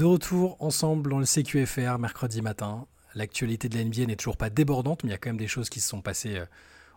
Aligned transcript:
De 0.00 0.06
retour 0.06 0.56
ensemble 0.60 1.10
dans 1.10 1.18
le 1.18 1.26
CQFR 1.26 1.98
mercredi 1.98 2.40
matin. 2.40 2.86
L'actualité 3.14 3.68
de 3.68 3.76
la 3.76 3.84
NBA 3.84 4.06
n'est 4.06 4.16
toujours 4.16 4.38
pas 4.38 4.48
débordante, 4.48 5.04
mais 5.04 5.10
il 5.10 5.12
y 5.12 5.14
a 5.14 5.18
quand 5.18 5.28
même 5.28 5.36
des 5.36 5.46
choses 5.46 5.68
qui 5.68 5.82
se 5.82 5.90
sont 5.90 6.00
passées 6.00 6.38
euh, 6.38 6.46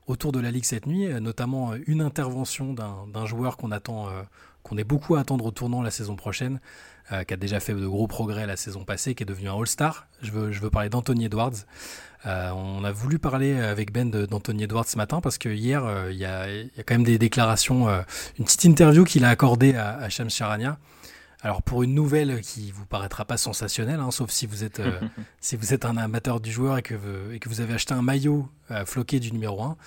autour 0.07 0.31
de 0.31 0.39
la 0.39 0.51
Ligue 0.51 0.63
cette 0.63 0.85
nuit, 0.85 1.07
euh, 1.07 1.19
notamment 1.19 1.73
euh, 1.73 1.79
une 1.85 1.99
intervention 1.99 2.71
d'un 2.71 3.25
joueur 3.25 3.57
qu'on 3.57 3.71
attend, 3.73 4.07
qu'on 4.63 4.77
est 4.77 4.85
beaucoup 4.85 5.15
à 5.15 5.19
attendre 5.19 5.45
au 5.45 5.51
tournant 5.51 5.81
la 5.81 5.91
saison 5.91 6.15
prochaine, 6.15 6.61
qui 7.27 7.33
a 7.33 7.35
déjà 7.35 7.59
fait 7.59 7.73
de 7.73 7.85
gros 7.85 8.07
progrès 8.07 8.47
la 8.47 8.55
saison 8.55 8.85
passée, 8.85 9.15
qui 9.15 9.23
est 9.23 9.25
devenu 9.25 9.49
un 9.49 9.59
All-Star. 9.59 10.07
Je 10.21 10.31
veux, 10.31 10.69
parler 10.69 10.87
d'Anthony 10.87 11.25
Edwards. 11.25 11.65
on 12.23 12.85
a 12.85 12.91
voulu 12.93 13.19
parler 13.19 13.59
avec 13.59 13.91
Ben 13.91 14.09
d'Anthony 14.09 14.63
Edwards 14.63 14.87
ce 14.87 14.95
matin 14.95 15.19
parce 15.19 15.37
que 15.37 15.49
hier, 15.49 15.83
il 16.09 16.15
y, 16.15 16.23
a, 16.23 16.47
quand 16.85 16.93
même 16.93 17.03
des 17.03 17.17
déclarations, 17.17 17.89
une 18.39 18.45
petite 18.45 18.63
interview 18.63 19.03
qu'il 19.03 19.25
a 19.25 19.29
accordée 19.29 19.75
à, 19.75 19.97
à 19.97 20.07
Shams 20.07 20.29
Charania 20.29 20.77
alors 21.43 21.61
pour 21.61 21.83
une 21.83 21.93
nouvelle 21.93 22.41
qui 22.41 22.71
vous 22.71 22.85
paraîtra 22.85 23.25
pas 23.25 23.35
sensationnelle, 23.35 23.99
hein, 23.99 24.11
sauf 24.11 24.31
si 24.31 24.45
vous 24.45 24.63
êtes 24.63 24.79
euh, 24.79 24.99
si 25.41 25.57
vous 25.57 25.73
êtes 25.73 25.83
un 25.83 25.97
amateur 25.97 26.39
du 26.39 26.49
joueur 26.49 26.77
et 26.77 26.81
que 26.81 26.95
vous, 26.95 27.33
et 27.33 27.39
que 27.39 27.49
vous 27.49 27.59
avez 27.59 27.73
acheté 27.73 27.93
un 27.93 28.01
maillot 28.01 28.47
euh, 28.71 28.85
floqué 28.85 29.19
du 29.19 29.33
numéro 29.33 29.61
1, 29.61 29.77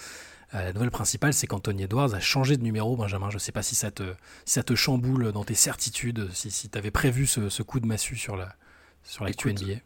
euh, 0.54 0.64
la 0.64 0.72
nouvelle 0.74 0.90
principale 0.90 1.32
c'est 1.32 1.46
qu'Anthony 1.46 1.84
Edwards 1.84 2.14
a 2.14 2.20
changé 2.20 2.58
de 2.58 2.62
numéro. 2.62 2.94
Benjamin, 2.94 3.30
je 3.30 3.36
ne 3.36 3.40
sais 3.40 3.52
pas 3.52 3.62
si 3.62 3.74
ça 3.74 3.90
te 3.90 4.02
si 4.44 4.52
ça 4.52 4.62
te 4.62 4.74
chamboule 4.74 5.32
dans 5.32 5.44
tes 5.44 5.54
certitudes, 5.54 6.28
si, 6.34 6.50
si 6.50 6.68
tu 6.68 6.76
avais 6.76 6.90
prévu 6.90 7.26
ce, 7.26 7.62
coup 7.62 7.80
de 7.80 7.86
massue 7.86 8.16
sur 8.16 8.36
la 8.36 8.54
sur 9.02 9.24
l'actu 9.24 9.50
NBA. 9.50 9.80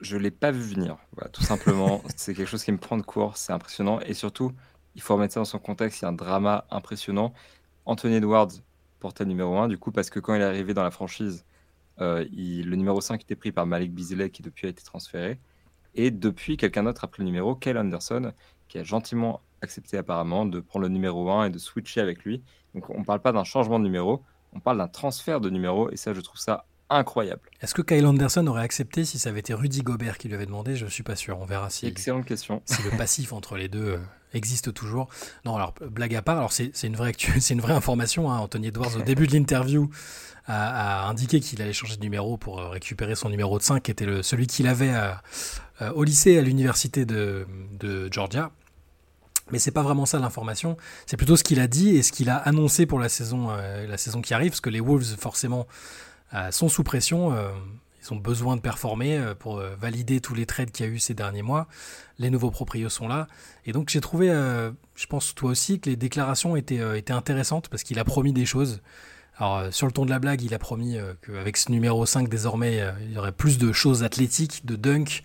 Je 0.00 0.16
l'ai 0.16 0.32
pas 0.32 0.50
vu 0.50 0.62
venir, 0.62 0.96
tout 1.32 1.42
simplement. 1.42 2.02
c'est 2.16 2.34
quelque 2.34 2.48
chose 2.48 2.64
qui 2.64 2.72
me 2.72 2.78
prend 2.78 2.96
de 2.96 3.02
court, 3.02 3.36
c'est 3.36 3.52
impressionnant 3.52 4.00
et 4.00 4.14
surtout 4.14 4.52
il 4.96 5.00
faut 5.00 5.14
remettre 5.14 5.34
ça 5.34 5.40
dans 5.40 5.44
son 5.44 5.60
contexte. 5.60 6.00
Il 6.00 6.02
y 6.02 6.06
a 6.06 6.08
un 6.08 6.12
drama 6.12 6.64
impressionnant. 6.72 7.32
Anthony 7.86 8.16
Edwards 8.16 8.48
portait 9.04 9.26
numéro 9.26 9.58
1, 9.58 9.68
du 9.68 9.76
coup, 9.76 9.92
parce 9.92 10.08
que 10.08 10.18
quand 10.18 10.34
il 10.34 10.40
est 10.40 10.44
arrivé 10.44 10.72
dans 10.72 10.82
la 10.82 10.90
franchise, 10.90 11.44
euh, 12.00 12.24
le 12.32 12.74
numéro 12.74 13.02
5 13.02 13.20
était 13.20 13.36
pris 13.36 13.52
par 13.52 13.66
Malik 13.66 13.92
Beasley, 13.92 14.30
qui 14.30 14.40
depuis 14.40 14.66
a 14.66 14.70
été 14.70 14.82
transféré. 14.82 15.38
Et 15.94 16.10
depuis, 16.10 16.56
quelqu'un 16.56 16.84
d'autre 16.84 17.04
a 17.04 17.06
pris 17.06 17.20
le 17.20 17.26
numéro, 17.26 17.54
Kyle 17.54 17.76
Anderson, 17.76 18.32
qui 18.66 18.78
a 18.78 18.82
gentiment 18.82 19.42
accepté 19.60 19.98
apparemment 19.98 20.46
de 20.46 20.58
prendre 20.58 20.84
le 20.84 20.88
numéro 20.88 21.30
1 21.30 21.48
et 21.48 21.50
de 21.50 21.58
switcher 21.58 22.00
avec 22.00 22.24
lui. 22.24 22.42
Donc 22.74 22.88
on 22.88 23.00
ne 23.00 23.04
parle 23.04 23.20
pas 23.20 23.32
d'un 23.32 23.44
changement 23.44 23.78
de 23.78 23.84
numéro, 23.84 24.22
on 24.54 24.60
parle 24.60 24.78
d'un 24.78 24.88
transfert 24.88 25.38
de 25.38 25.50
numéro, 25.50 25.90
et 25.90 25.96
ça, 25.96 26.14
je 26.14 26.22
trouve 26.22 26.40
ça 26.40 26.64
incroyable. 26.90 27.40
Est-ce 27.60 27.74
que 27.74 27.82
Kyle 27.82 28.06
Anderson 28.06 28.46
aurait 28.46 28.62
accepté 28.62 29.04
si 29.04 29.18
ça 29.18 29.30
avait 29.30 29.40
été 29.40 29.54
Rudy 29.54 29.82
Gobert 29.82 30.18
qui 30.18 30.28
lui 30.28 30.34
avait 30.34 30.46
demandé? 30.46 30.76
Je 30.76 30.84
ne 30.84 30.90
suis 30.90 31.02
pas 31.02 31.16
sûr. 31.16 31.38
On 31.38 31.44
verra 31.44 31.70
si. 31.70 31.86
Excellente 31.86 32.26
question. 32.26 32.62
Si 32.64 32.82
le 32.82 32.90
passif 32.90 33.32
entre 33.32 33.56
les 33.56 33.68
deux 33.68 33.94
euh, 33.94 33.98
existe 34.32 34.72
toujours. 34.74 35.08
Non, 35.44 35.56
alors 35.56 35.74
blague 35.80 36.14
à 36.14 36.22
part, 36.22 36.38
alors 36.38 36.52
c'est 36.52 36.70
une 36.82 36.96
vraie 36.96 37.12
c'est 37.40 37.54
une 37.54 37.60
vraie 37.60 37.72
information. 37.72 38.30
Hein. 38.30 38.38
Anthony 38.38 38.68
Edwards 38.68 38.96
au 38.96 39.02
début 39.02 39.26
de 39.26 39.32
l'interview 39.32 39.90
a, 40.46 41.08
indiqué 41.08 41.40
qu'il 41.40 41.62
allait 41.62 41.72
changer 41.72 41.96
de 41.96 42.02
numéro 42.02 42.36
pour 42.36 42.60
euh, 42.60 42.68
récupérer 42.68 43.14
son 43.14 43.30
numéro 43.30 43.58
de 43.58 43.62
5, 43.62 43.82
qui 43.82 43.90
était 43.90 44.04
le, 44.04 44.22
celui 44.22 44.46
qu'il 44.46 44.66
avait 44.66 44.92
euh, 44.92 45.90
au 45.94 46.04
lycée 46.04 46.38
à 46.38 46.42
l'université 46.42 47.06
de, 47.06 47.46
de, 47.78 48.12
Georgia. 48.12 48.50
Mais 49.50 49.58
c'est 49.58 49.70
pas 49.70 49.82
vraiment 49.82 50.06
ça 50.06 50.18
l'information. 50.18 50.76
C'est 51.06 51.16
plutôt 51.16 51.36
ce 51.36 51.44
qu'il 51.44 51.60
a 51.60 51.66
dit 51.66 51.96
et 51.96 52.02
ce 52.02 52.12
qu'il 52.12 52.28
a 52.30 52.36
annoncé 52.36 52.86
pour 52.86 52.98
la 52.98 53.10
saison, 53.10 53.48
la 53.50 53.98
saison 53.98 54.22
qui 54.22 54.32
arrive, 54.32 54.52
parce 54.52 54.62
que 54.62 54.70
les 54.70 54.80
Wolves 54.80 55.16
forcément 55.18 55.66
sont 56.50 56.68
sous 56.68 56.84
pression. 56.84 57.32
Ils 58.04 58.12
ont 58.12 58.16
besoin 58.16 58.56
de 58.56 58.60
performer 58.60 59.16
euh, 59.16 59.34
pour 59.34 59.58
euh, 59.58 59.74
valider 59.80 60.20
tous 60.20 60.34
les 60.34 60.46
trades 60.46 60.70
qu'il 60.70 60.86
y 60.86 60.88
a 60.88 60.92
eu 60.92 60.98
ces 60.98 61.14
derniers 61.14 61.42
mois. 61.42 61.66
Les 62.18 62.30
nouveaux 62.30 62.50
proprios 62.50 62.88
sont 62.88 63.08
là. 63.08 63.28
Et 63.66 63.72
donc 63.72 63.88
j'ai 63.88 64.00
trouvé, 64.00 64.30
euh, 64.30 64.70
je 64.94 65.06
pense 65.06 65.34
toi 65.34 65.50
aussi, 65.50 65.80
que 65.80 65.88
les 65.88 65.96
déclarations 65.96 66.56
étaient, 66.56 66.98
étaient 66.98 67.12
intéressantes 67.12 67.68
parce 67.68 67.82
qu'il 67.82 67.98
a 67.98 68.04
promis 68.04 68.32
des 68.32 68.46
choses. 68.46 68.82
Alors 69.36 69.72
sur 69.72 69.86
le 69.86 69.92
ton 69.92 70.04
de 70.04 70.10
la 70.10 70.18
blague, 70.18 70.42
il 70.42 70.54
a 70.54 70.60
promis 70.60 70.96
qu'avec 71.26 71.56
ce 71.56 71.72
numéro 71.72 72.06
5 72.06 72.28
désormais, 72.28 72.80
il 73.00 73.12
y 73.12 73.18
aurait 73.18 73.32
plus 73.32 73.58
de 73.58 73.72
choses 73.72 74.04
athlétiques, 74.04 74.64
de 74.64 74.76
dunk 74.76 75.24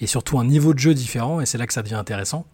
et 0.00 0.06
surtout 0.06 0.38
un 0.38 0.44
niveau 0.44 0.74
de 0.74 0.78
jeu 0.78 0.94
différent. 0.94 1.40
Et 1.40 1.46
c'est 1.46 1.58
là 1.58 1.66
que 1.66 1.72
ça 1.72 1.82
devient 1.82 1.96
intéressant. 1.96 2.46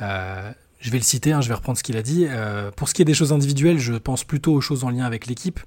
je 0.00 0.90
vais 0.90 0.98
le 0.98 1.04
citer, 1.04 1.32
hein, 1.32 1.42
je 1.42 1.48
vais 1.48 1.54
reprendre 1.54 1.78
ce 1.78 1.84
qu'il 1.84 1.96
a 1.96 2.02
dit. 2.02 2.26
pour 2.74 2.88
ce 2.88 2.94
qui 2.94 3.02
est 3.02 3.04
des 3.04 3.14
choses 3.14 3.32
individuelles, 3.32 3.78
je 3.78 3.92
pense 3.92 4.24
plutôt 4.24 4.52
aux 4.52 4.60
choses 4.60 4.82
en 4.82 4.90
lien 4.90 5.04
avec 5.04 5.26
l'équipe. 5.26 5.60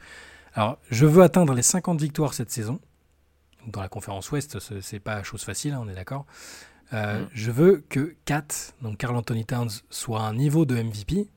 Alors, 0.56 0.80
je 0.90 1.06
veux 1.06 1.22
atteindre 1.22 1.54
les 1.54 1.62
50 1.62 2.00
victoires 2.00 2.34
cette 2.34 2.50
saison 2.50 2.80
dans 3.68 3.82
la 3.82 3.90
conférence 3.90 4.32
Ouest, 4.32 4.60
c'est 4.82 5.00
pas 5.00 5.24
chose 5.24 5.44
facile, 5.44 5.74
hein, 5.74 5.82
on 5.84 5.90
est 5.90 5.96
d'accord. 5.96 6.26
Euh, 6.94 7.22
mm. 7.22 7.30
Je 7.34 7.52
veux 7.52 7.84
que 7.90 8.16
Kat, 8.26 8.48
donc 8.82 8.98
Carl 8.98 9.16
Anthony 9.16 9.46
Towns, 9.46 9.70
soit 9.90 10.22
à 10.22 10.24
un 10.24 10.34
niveau 10.34 10.66
de 10.66 10.76
MVP, 10.76 11.28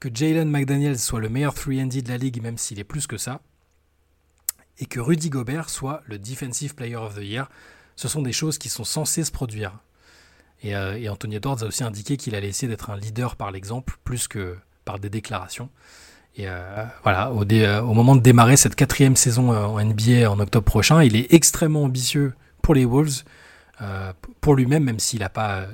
que 0.00 0.08
Jalen 0.12 0.50
McDaniels 0.50 0.98
soit 0.98 1.20
le 1.20 1.28
meilleur 1.28 1.54
3D 1.54 2.02
de 2.02 2.08
la 2.08 2.18
ligue, 2.18 2.42
même 2.42 2.58
s'il 2.58 2.78
est 2.78 2.84
plus 2.84 3.06
que 3.06 3.16
ça, 3.16 3.40
et 4.78 4.86
que 4.86 5.00
Rudy 5.00 5.30
Gobert 5.30 5.70
soit 5.70 6.02
le 6.06 6.18
Defensive 6.18 6.74
Player 6.74 6.96
of 6.96 7.16
the 7.16 7.22
Year. 7.22 7.48
Ce 7.96 8.06
sont 8.06 8.22
des 8.22 8.32
choses 8.32 8.58
qui 8.58 8.68
sont 8.68 8.84
censées 8.84 9.24
se 9.24 9.32
produire. 9.32 9.80
Et, 10.62 10.76
euh, 10.76 10.96
et 10.96 11.08
Anthony 11.08 11.36
Edwards 11.36 11.62
a 11.62 11.66
aussi 11.66 11.82
indiqué 11.82 12.16
qu'il 12.16 12.34
allait 12.34 12.48
essayer 12.48 12.68
d'être 12.68 12.90
un 12.90 12.96
leader 12.96 13.34
par 13.34 13.50
l'exemple, 13.50 13.98
plus 14.04 14.28
que 14.28 14.56
par 14.84 14.98
des 15.00 15.10
déclarations. 15.10 15.68
Et 16.36 16.48
euh, 16.48 16.84
voilà, 17.02 17.32
au, 17.32 17.42
euh, 17.44 17.80
au, 17.80 17.94
moment 17.94 18.14
de 18.14 18.20
démarrer 18.20 18.56
cette 18.56 18.76
quatrième 18.76 19.16
saison 19.16 19.52
euh, 19.52 19.64
en 19.64 19.84
NBA 19.84 20.30
en 20.30 20.38
octobre 20.38 20.64
prochain, 20.64 21.02
il 21.02 21.16
est 21.16 21.32
extrêmement 21.32 21.84
ambitieux 21.84 22.32
pour 22.62 22.74
les 22.74 22.84
Wolves, 22.84 23.24
pour 24.40 24.54
lui-même, 24.54 24.84
même, 24.84 24.98
s'il 24.98 25.20
n'a 25.20 25.28
pas 25.28 25.66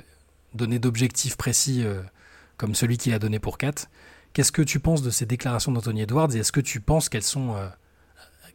donné 0.53 0.79
d'objectif 0.79 1.35
précis 1.37 1.83
comme 2.55 2.75
celui 2.75 2.97
qu'il 2.97 3.13
a 3.13 3.19
donné 3.19 3.39
pour 3.39 3.57
Kat. 3.57 3.73
Qu'est-ce 4.31 4.51
que 4.51 4.61
tu 4.61 4.79
penses 4.79 5.01
de 5.01 5.09
ces 5.09 5.25
déclarations 5.25 5.71
d'Anthony 5.71 6.03
Edwards 6.03 6.33
et 6.35 6.39
est-ce 6.39 6.51
que 6.51 6.61
tu 6.61 6.79
penses 6.79 7.09
qu'elles 7.09 7.23
sont 7.23 7.55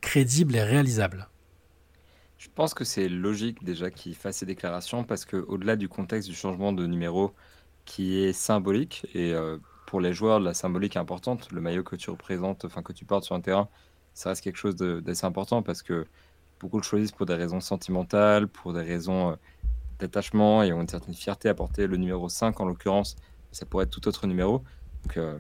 crédibles 0.01 0.55
et 0.55 0.63
réalisables? 0.63 1.29
Je 2.39 2.49
pense 2.55 2.73
que 2.73 2.85
c'est 2.85 3.09
logique 3.09 3.63
déjà 3.65 3.91
qu'il 3.91 4.15
fasse 4.15 4.39
ces 4.39 4.47
déclarations 4.47 5.05
parce 5.05 5.25
qu'au-delà 5.25 5.77
du 5.77 5.89
contexte 5.89 6.29
du 6.29 6.35
changement 6.35 6.73
de 6.73 6.87
numéro 6.87 7.35
qui 7.85 8.23
est 8.23 8.33
symbolique 8.33 9.05
et 9.15 9.35
pour 9.91 10.01
les 10.01 10.13
joueurs, 10.13 10.39
la 10.39 10.55
symbolique 10.55 10.95
est 10.95 11.01
importante. 11.01 11.51
Le 11.51 11.61
maillot 11.61 11.83
que 11.83 11.97
tu 11.97 12.11
représentes, 12.11 12.65
enfin 12.65 12.81
que 12.81 12.93
tu 12.93 13.05
portes 13.05 13.25
sur 13.25 13.35
un 13.35 13.41
terrain, 13.41 13.69
ça 14.15 14.29
reste 14.29 14.45
quelque 14.45 14.57
chose 14.57 14.77
d'assez 14.77 15.27
important 15.27 15.63
parce 15.63 15.83
que 15.83 16.07
beaucoup 16.61 16.77
le 16.77 16.85
choisissent 16.85 17.11
pour 17.11 17.27
des 17.27 17.35
raisons 17.35 17.59
sentimentales, 17.59 18.47
pour 18.47 18.73
des 18.73 18.83
raisons 18.83 19.33
euh, 19.33 19.35
d'attachement 19.99 20.63
et 20.63 20.73
ont 20.73 20.81
une 20.81 20.87
certaine 20.87 21.15
fierté 21.15 21.49
à 21.49 21.55
porter 21.55 21.89
le 21.89 21.97
numéro 21.97 22.29
5 22.29 22.61
en 22.61 22.67
l'occurrence. 22.67 23.17
Ça 23.51 23.67
pourrait 23.67 23.83
être 23.83 23.91
tout 23.91 24.07
autre 24.07 24.29
numéro. 24.29 24.63
Donc, 25.03 25.17
euh, 25.17 25.37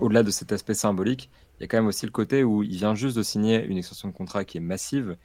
au-delà 0.00 0.22
de 0.22 0.30
cet 0.30 0.52
aspect 0.52 0.72
symbolique, 0.72 1.28
il 1.58 1.62
y 1.62 1.64
a 1.64 1.68
quand 1.68 1.76
même 1.76 1.86
aussi 1.86 2.06
le 2.06 2.12
côté 2.12 2.44
où 2.44 2.62
il 2.62 2.74
vient 2.74 2.94
juste 2.94 3.18
de 3.18 3.22
signer 3.22 3.62
une 3.62 3.76
extension 3.76 4.08
de 4.08 4.14
contrat 4.14 4.46
qui 4.46 4.56
est 4.56 4.62
massive 4.62 5.18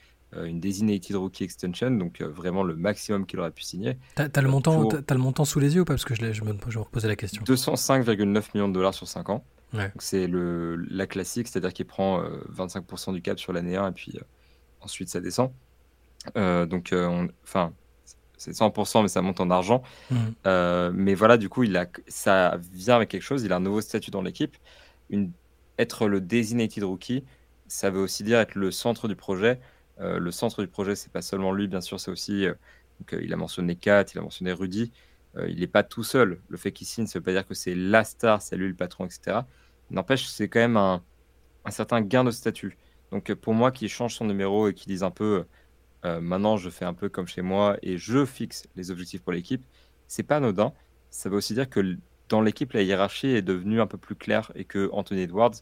une 0.45 0.59
designated 0.59 1.15
rookie 1.15 1.43
extension, 1.43 1.91
donc 1.91 2.21
euh, 2.21 2.27
vraiment 2.27 2.63
le 2.63 2.75
maximum 2.75 3.25
qu'il 3.25 3.39
aurait 3.39 3.51
pu 3.51 3.63
signer. 3.63 3.97
T'as 4.15 4.27
as 4.33 4.41
le, 4.41 4.47
montant, 4.47 4.87
as, 4.89 5.13
le 5.13 5.19
montant 5.19 5.45
sous 5.45 5.59
les 5.59 5.75
yeux 5.75 5.81
ou 5.81 5.85
pas? 5.85 5.93
Parce 5.93 6.05
que 6.05 6.15
je, 6.15 6.33
je, 6.33 6.43
me, 6.43 6.53
je 6.67 6.77
me 6.77 6.83
reposais 6.83 7.07
la 7.07 7.15
question. 7.15 7.43
205,9 7.43 8.43
millions 8.53 8.67
de 8.67 8.73
dollars 8.73 8.93
sur 8.93 9.07
5 9.07 9.29
ans. 9.29 9.43
C'est 9.99 10.29
la 10.29 11.07
classique, 11.07 11.47
c'est-à-dire 11.47 11.73
qu'il 11.73 11.85
prend 11.85 12.21
25% 12.55 13.09
euh, 13.09 13.13
du 13.13 13.21
cap 13.21 13.37
sur 13.37 13.53
l'année 13.53 13.75
1 13.75 13.89
et 13.89 13.91
puis 13.91 14.17
ensuite 14.81 15.09
ça 15.09 15.19
descend. 15.19 15.51
donc, 16.35 16.95
enfin, 17.43 17.73
c'est 18.37 18.51
100%, 18.51 19.01
mais 19.01 19.07
ça 19.07 19.21
monte 19.21 19.41
en 19.41 19.49
argent. 19.49 19.83
Mmh. 20.09 20.89
mais 20.93 21.15
voilà, 21.15 21.37
du 21.37 21.49
coup, 21.49 21.63
il 21.63 21.75
a, 21.75 21.85
ça 22.07 22.59
vient 22.71 22.95
avec 22.95 23.09
quelque 23.09 23.23
chose. 23.23 23.43
Il 23.43 23.51
a 23.51 23.57
un 23.57 23.61
nouveau 23.61 23.81
statut 23.81 24.11
dans 24.11 24.21
l'équipe. 24.21 24.55
Être 25.79 26.07
le 26.07 26.21
designated 26.21 26.83
rookie, 26.83 27.23
ça 27.67 27.89
veut 27.89 27.99
aussi 27.99 28.23
dire 28.23 28.39
être 28.39 28.55
le 28.55 28.71
centre 28.71 29.07
du 29.07 29.15
projet. 29.15 29.59
Euh, 29.99 30.19
le 30.19 30.31
centre 30.31 30.61
du 30.61 30.67
projet, 30.67 30.95
c'est 30.95 31.11
pas 31.11 31.21
seulement 31.21 31.51
lui, 31.51 31.67
bien 31.67 31.81
sûr, 31.81 31.99
c'est 31.99 32.11
aussi. 32.11 32.45
Euh, 32.45 32.53
euh, 33.13 33.21
il 33.23 33.33
a 33.33 33.37
mentionné 33.37 33.75
Kat, 33.75 34.05
il 34.13 34.19
a 34.19 34.21
mentionné 34.21 34.51
Rudy. 34.51 34.91
il 35.47 35.59
n'est 35.59 35.67
pas 35.67 35.83
tout 35.83 36.03
seul. 36.03 36.41
Le 36.49 36.57
fait 36.57 36.71
qu'il 36.71 36.87
signe, 36.87 37.05
ça 37.07 37.19
veut 37.19 37.23
pas 37.23 37.31
dire 37.31 37.45
que 37.45 37.53
c'est 37.53 37.75
la 37.75 38.03
star, 38.03 38.41
c'est 38.41 38.57
lui 38.57 38.67
le 38.67 38.73
patron, 38.73 39.05
etc. 39.05 39.41
N'empêche, 39.91 40.27
c'est 40.27 40.47
quand 40.49 40.59
même 40.59 40.77
un, 40.77 41.03
certain 41.69 42.01
gain 42.01 42.23
de 42.23 42.31
statut. 42.31 42.77
Donc 43.11 43.33
pour 43.35 43.53
moi, 43.53 43.71
qui 43.71 43.87
change 43.89 44.15
son 44.15 44.25
numéro 44.25 44.67
et 44.67 44.73
qui 44.73 44.87
dise 44.87 45.03
un 45.03 45.11
peu, 45.11 45.45
maintenant 46.03 46.57
je 46.57 46.69
fais 46.69 46.85
un 46.85 46.93
peu 46.93 47.09
comme 47.09 47.27
chez 47.27 47.41
moi 47.41 47.77
et 47.83 47.97
je 47.97 48.25
fixe 48.25 48.67
les 48.75 48.89
objectifs 48.91 49.21
pour 49.21 49.33
l'équipe, 49.33 49.63
c'est 50.07 50.23
pas 50.23 50.37
anodin. 50.37 50.73
Ça 51.11 51.29
veut 51.29 51.37
aussi 51.37 51.53
dire 51.53 51.69
que 51.69 51.97
dans 52.29 52.41
l'équipe, 52.41 52.73
la 52.73 52.81
hiérarchie 52.81 53.27
est 53.27 53.41
devenue 53.41 53.79
un 53.81 53.87
peu 53.87 53.97
plus 53.97 54.15
claire 54.15 54.51
et 54.55 54.65
que 54.65 54.89
Anthony 54.91 55.21
Edwards 55.21 55.55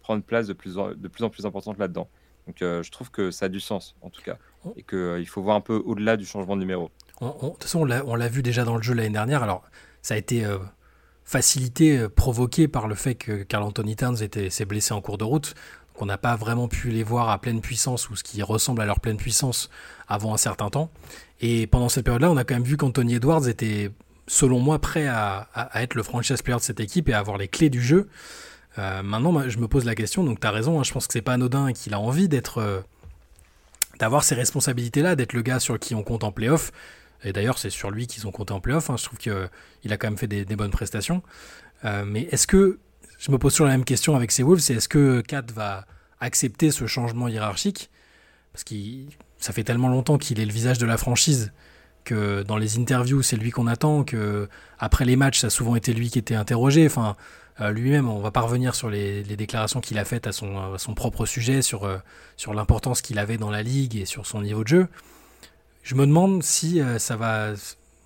prend 0.00 0.16
une 0.16 0.22
place 0.22 0.46
de 0.46 0.52
plus 0.52 0.74
de 0.74 1.08
plus, 1.08 1.24
en 1.24 1.30
plus 1.30 1.46
importante 1.46 1.78
là-dedans. 1.78 2.08
Donc 2.46 2.62
euh, 2.62 2.82
je 2.82 2.90
trouve 2.90 3.10
que 3.10 3.30
ça 3.30 3.46
a 3.46 3.48
du 3.48 3.60
sens, 3.60 3.94
en 4.02 4.10
tout 4.10 4.22
cas. 4.22 4.38
Oh. 4.64 4.74
Et 4.76 4.82
qu'il 4.82 4.98
euh, 4.98 5.24
faut 5.24 5.42
voir 5.42 5.56
un 5.56 5.60
peu 5.60 5.80
au-delà 5.84 6.16
du 6.16 6.24
changement 6.24 6.56
de 6.56 6.60
numéro. 6.60 6.90
De 7.20 7.28
toute 7.28 7.62
façon, 7.62 7.80
on 7.80 8.14
l'a 8.16 8.28
vu 8.28 8.42
déjà 8.42 8.64
dans 8.64 8.76
le 8.76 8.82
jeu 8.82 8.94
l'année 8.94 9.10
dernière. 9.10 9.44
Alors, 9.44 9.62
ça 10.02 10.14
a 10.14 10.16
été 10.16 10.44
euh, 10.44 10.58
facilité, 11.24 12.08
provoqué 12.08 12.66
par 12.66 12.88
le 12.88 12.96
fait 12.96 13.14
que 13.14 13.44
Carl 13.44 13.62
Anthony 13.62 13.94
Towns 13.94 14.16
s'est 14.16 14.64
blessé 14.64 14.92
en 14.92 15.00
cours 15.00 15.18
de 15.18 15.24
route. 15.24 15.54
Donc 15.92 16.02
on 16.02 16.06
n'a 16.06 16.18
pas 16.18 16.34
vraiment 16.34 16.66
pu 16.66 16.90
les 16.90 17.04
voir 17.04 17.28
à 17.30 17.40
pleine 17.40 17.60
puissance 17.60 18.10
ou 18.10 18.16
ce 18.16 18.24
qui 18.24 18.42
ressemble 18.42 18.80
à 18.80 18.86
leur 18.86 18.98
pleine 18.98 19.18
puissance 19.18 19.70
avant 20.08 20.34
un 20.34 20.36
certain 20.36 20.68
temps. 20.68 20.90
Et 21.40 21.68
pendant 21.68 21.88
cette 21.88 22.04
période-là, 22.04 22.30
on 22.30 22.36
a 22.36 22.44
quand 22.44 22.54
même 22.54 22.64
vu 22.64 22.76
qu'Anthony 22.76 23.16
Edwards 23.16 23.46
était, 23.46 23.92
selon 24.26 24.58
moi, 24.58 24.80
prêt 24.80 25.06
à, 25.06 25.48
à, 25.54 25.82
être 25.82 25.94
le 25.94 26.02
franchise 26.02 26.42
player 26.42 26.58
de 26.58 26.62
cette 26.62 26.80
équipe 26.80 27.08
et 27.08 27.12
à 27.12 27.18
avoir 27.18 27.38
les 27.38 27.48
clés 27.48 27.70
du 27.70 27.82
jeu. 27.82 28.08
Euh, 28.78 29.02
maintenant, 29.02 29.48
je 29.48 29.58
me 29.58 29.68
pose 29.68 29.84
la 29.84 29.94
question, 29.94 30.24
donc 30.24 30.40
tu 30.40 30.46
as 30.46 30.50
raison, 30.50 30.80
hein, 30.80 30.82
je 30.82 30.92
pense 30.92 31.06
que 31.06 31.12
c'est 31.12 31.22
pas 31.22 31.34
anodin 31.34 31.72
qu'il 31.72 31.94
a 31.94 32.00
envie 32.00 32.28
d'être 32.28 32.58
euh, 32.58 32.80
d'avoir 33.98 34.24
ces 34.24 34.34
responsabilités-là, 34.34 35.14
d'être 35.14 35.32
le 35.32 35.42
gars 35.42 35.60
sur 35.60 35.78
qui 35.78 35.94
on 35.94 36.02
compte 36.02 36.24
en 36.24 36.32
playoff. 36.32 36.72
Et 37.24 37.32
d'ailleurs, 37.32 37.58
c'est 37.58 37.70
sur 37.70 37.90
lui 37.90 38.06
qu'ils 38.06 38.26
ont 38.26 38.32
compté 38.32 38.52
en 38.52 38.60
playoff. 38.60 38.90
Hein. 38.90 38.96
Je 38.96 39.04
trouve 39.04 39.18
qu'il 39.18 39.32
a 39.92 39.96
quand 39.96 40.08
même 40.08 40.18
fait 40.18 40.26
des, 40.26 40.44
bonnes 40.56 40.70
prestations. 40.70 41.22
Euh, 41.84 42.04
mais 42.04 42.22
est-ce 42.32 42.46
que, 42.46 42.78
je 43.18 43.30
me 43.30 43.38
pose 43.38 43.52
toujours 43.52 43.66
la 43.66 43.72
même 43.72 43.84
question 43.84 44.16
avec 44.16 44.32
ces 44.32 44.42
Wolves, 44.42 44.60
c'est 44.60 44.74
est-ce 44.74 44.88
que 44.88 45.20
Kat 45.20 45.44
va 45.54 45.86
accepter 46.20 46.70
ce 46.72 46.86
changement 46.86 47.28
hiérarchique? 47.28 47.90
Parce 48.52 48.64
que 48.64 48.74
ça 49.38 49.52
fait 49.52 49.64
tellement 49.64 49.88
longtemps 49.88 50.18
qu'il 50.18 50.40
est 50.40 50.46
le 50.46 50.52
visage 50.52 50.78
de 50.78 50.86
la 50.86 50.96
franchise 50.96 51.52
que 52.04 52.42
dans 52.42 52.56
les 52.56 52.78
interviews, 52.78 53.22
c'est 53.22 53.36
lui 53.36 53.50
qu'on 53.50 53.66
attend, 53.66 54.04
que 54.04 54.48
après 54.78 55.04
les 55.04 55.16
matchs, 55.16 55.40
ça 55.40 55.48
a 55.48 55.50
souvent 55.50 55.76
été 55.76 55.92
lui 55.92 56.10
qui 56.10 56.18
était 56.18 56.34
interrogé. 56.34 56.86
Enfin, 56.86 57.16
euh, 57.60 57.70
lui-même, 57.70 58.08
on 58.08 58.20
va 58.20 58.30
pas 58.30 58.40
revenir 58.40 58.74
sur 58.74 58.88
les, 58.88 59.22
déclarations 59.22 59.80
qu'il 59.80 59.98
a 59.98 60.04
faites 60.04 60.26
à 60.26 60.32
son, 60.32 60.78
son, 60.78 60.94
propre 60.94 61.26
sujet, 61.26 61.62
sur, 61.62 61.84
euh, 61.84 61.98
sur 62.36 62.54
l'importance 62.54 63.02
qu'il 63.02 63.18
avait 63.18 63.36
dans 63.36 63.50
la 63.50 63.62
ligue 63.62 63.96
et 63.96 64.06
sur 64.06 64.26
son 64.26 64.42
niveau 64.42 64.62
de 64.62 64.68
jeu. 64.68 64.88
Je 65.82 65.94
me 65.94 66.06
demande 66.06 66.42
si 66.42 66.80
euh, 66.80 66.98
ça 66.98 67.16
va 67.16 67.52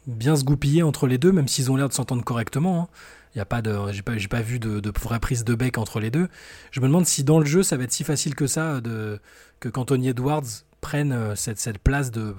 bien 0.07 0.37
se 0.37 0.45
goupiller 0.45 0.83
entre 0.83 1.07
les 1.07 1.19
deux, 1.19 1.33
même 1.33 1.49
s'ils 1.49 1.71
ont 1.71 1.77
l'air 1.77 1.89
de 1.89 1.95
s'entendre 1.95 2.25
correctement. 2.25 2.83
Hein. 2.83 2.89
Il 3.35 3.39
y 3.39 3.41
a 3.41 3.45
pas 3.45 3.63
de, 3.63 3.93
j'ai 3.93 4.03
pas, 4.03 4.15
pas 4.31 4.41
vu 4.41 4.59
de, 4.59 4.81
de 4.81 4.93
vraie 4.99 5.21
prise 5.21 5.45
de 5.45 5.55
bec 5.55 5.79
entre 5.79 6.01
les 6.01 6.11
deux. 6.11 6.29
Je 6.71 6.81
me 6.81 6.87
demande 6.87 7.07
si 7.07 7.23
dans 7.23 7.39
le 7.39 7.45
jeu, 7.47 7.63
ça 7.63 7.77
va 7.77 7.85
être 7.85 7.93
si 7.93 8.03
facile 8.03 8.35
que 8.35 8.47
ça 8.47 8.81
de, 8.81 9.21
que 9.61 9.69
qu'Anthony 9.69 10.09
Edwards 10.09 10.65
prenne 10.81 11.37
cette, 11.37 11.59
cette 11.59 11.79
place 11.79 12.11
de 12.11 12.35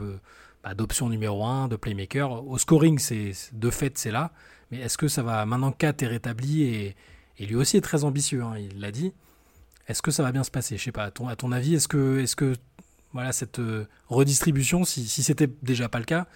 bah, 0.67 0.73
d'option 0.73 1.07
numéro 1.07 1.45
1, 1.45 1.69
de 1.69 1.77
playmaker. 1.77 2.45
Au 2.45 2.57
scoring, 2.57 2.99
c'est 2.99 3.31
de 3.53 3.69
fait, 3.69 3.97
c'est 3.97 4.11
là. 4.11 4.31
Mais 4.69 4.79
est-ce 4.79 4.97
que 4.97 5.07
ça 5.07 5.23
va 5.23 5.45
maintenant 5.45 5.71
4 5.71 6.03
est 6.03 6.07
rétabli 6.07 6.63
et, 6.63 6.95
lui 7.39 7.55
aussi 7.55 7.77
est 7.77 7.81
très 7.81 8.03
ambitieux, 8.03 8.43
hein, 8.43 8.57
il 8.57 8.81
l'a 8.81 8.91
dit. 8.91 9.13
Est-ce 9.87 10.01
que 10.01 10.11
ça 10.11 10.23
va 10.23 10.33
bien 10.33 10.43
se 10.43 10.51
passer? 10.51 10.75
Je 10.75 10.83
sais 10.83 10.91
pas. 10.91 11.05
À 11.05 11.11
ton, 11.11 11.51
avis, 11.53 11.75
est-ce 11.75 11.87
que, 11.87 12.19
est-ce 12.19 12.35
que 12.35 12.53
voilà 13.13 13.31
cette 13.31 13.59
euh, 13.59 13.87
redistribution, 14.09 14.83
si, 14.83 15.07
si 15.07 15.23
c'était 15.23 15.47
déjà 15.61 15.87
pas 15.87 15.99
le 15.99 16.05
cas, 16.05 16.27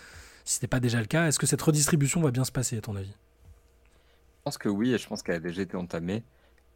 si 0.46 0.54
c'était 0.54 0.68
pas 0.68 0.80
déjà 0.80 1.02
le 1.02 1.08
cas, 1.08 1.28
est-ce 1.28 1.38
que 1.38 1.46
cette 1.46 1.62
redistribution 1.62 2.22
va 2.22 2.32
bien 2.32 2.46
se 2.46 2.54
passer 2.54 2.78
à 2.78 2.82
ton 2.82 2.96
avis? 2.96 3.12
Je 3.12 4.44
pense 4.46 4.58
que 4.58 4.70
oui, 4.70 4.94
et 4.94 4.98
je 4.98 5.08
pense 5.08 5.24
qu'elle 5.24 5.36
a 5.36 5.40
déjà 5.40 5.62
été 5.62 5.76
entamée. 5.76 6.24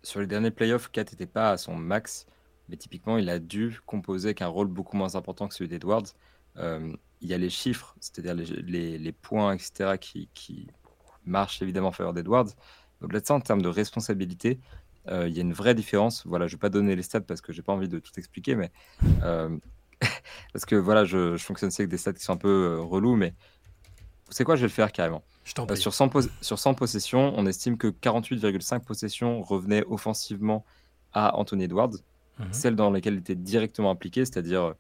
Sur 0.04 0.20
les 0.20 0.28
derniers 0.28 0.52
playoffs, 0.52 0.90
4 0.92 1.14
n'était 1.14 1.26
pas 1.26 1.52
à 1.52 1.58
son 1.58 1.76
max, 1.76 2.26
mais 2.68 2.76
typiquement, 2.76 3.18
il 3.18 3.30
a 3.30 3.40
dû 3.40 3.80
composer 3.86 4.30
avec 4.30 4.42
un 4.42 4.48
rôle 4.48 4.68
beaucoup 4.68 4.98
moins 4.98 5.16
important 5.16 5.48
que 5.48 5.54
celui 5.54 5.70
d'Edwards. 5.70 6.08
Euh, 6.58 6.94
il 7.22 7.30
y 7.30 7.34
a 7.34 7.38
les 7.38 7.50
chiffres, 7.50 7.96
c'est-à-dire 8.00 8.36
les, 8.36 8.98
les, 8.98 9.12
points, 9.12 9.54
etc., 9.54 9.98
qui, 10.00 10.30
qui 10.34 10.68
marchent 11.26 11.62
évidemment 11.62 11.90
en 11.90 11.92
faveur 11.92 12.14
d'Edwards. 12.14 12.50
Donc 13.02 13.14
là, 13.14 13.20
en 13.30 13.40
termes 13.40 13.62
de 13.62 13.70
responsabilité, 13.70 14.60
euh, 15.08 15.28
il 15.28 15.36
y 15.36 15.40
a 15.40 15.42
une 15.42 15.54
vraie 15.54 15.76
différence. 15.76 16.26
Voilà, 16.26 16.48
je 16.48 16.54
ne 16.54 16.58
vais 16.58 16.62
pas 16.62 16.70
donner 16.70 16.96
les 16.96 17.04
stats 17.04 17.22
parce 17.22 17.42
que 17.42 17.54
j'ai 17.54 17.62
pas 17.62 17.74
envie 17.74 17.90
de 17.90 18.00
tout 18.00 18.12
expliquer, 18.18 18.56
mais 18.56 18.72
euh, 19.24 19.56
parce 20.54 20.66
que 20.66 20.76
voilà, 20.76 21.06
je, 21.06 21.38
fonctionne 21.38 21.68
aussi 21.68 21.82
avec 21.82 21.90
des 21.90 21.98
stats 21.98 22.14
qui 22.14 22.24
sont 22.24 22.34
un 22.34 22.38
peu 22.38 22.80
relous, 22.80 23.16
mais 23.16 23.34
c'est 24.30 24.44
quoi 24.44 24.56
Je 24.56 24.62
vais 24.62 24.68
le 24.68 24.74
faire 24.74 24.92
carrément? 24.92 25.24
sur, 25.76 25.94
100 25.94 26.10
sur 26.42 26.58
100 26.58 26.74
possessions, 26.74 27.34
on 27.38 27.46
estime 27.46 27.78
que 27.78 27.88
48,5 27.88 28.84
possessions 28.84 29.44
revenaient 29.44 29.84
offensivement 29.88 30.66
à 31.14 31.38
Anthony 31.38 31.66
Edwards, 31.66 31.94
mhm. 32.40 32.48
celles 32.52 32.76
dans 32.76 32.90
lesquelles 32.90 33.14
il 33.14 33.20
était 33.20 33.36
directement 33.36 33.92
impliqué, 33.92 34.26
c'est-à-dire 34.26 34.74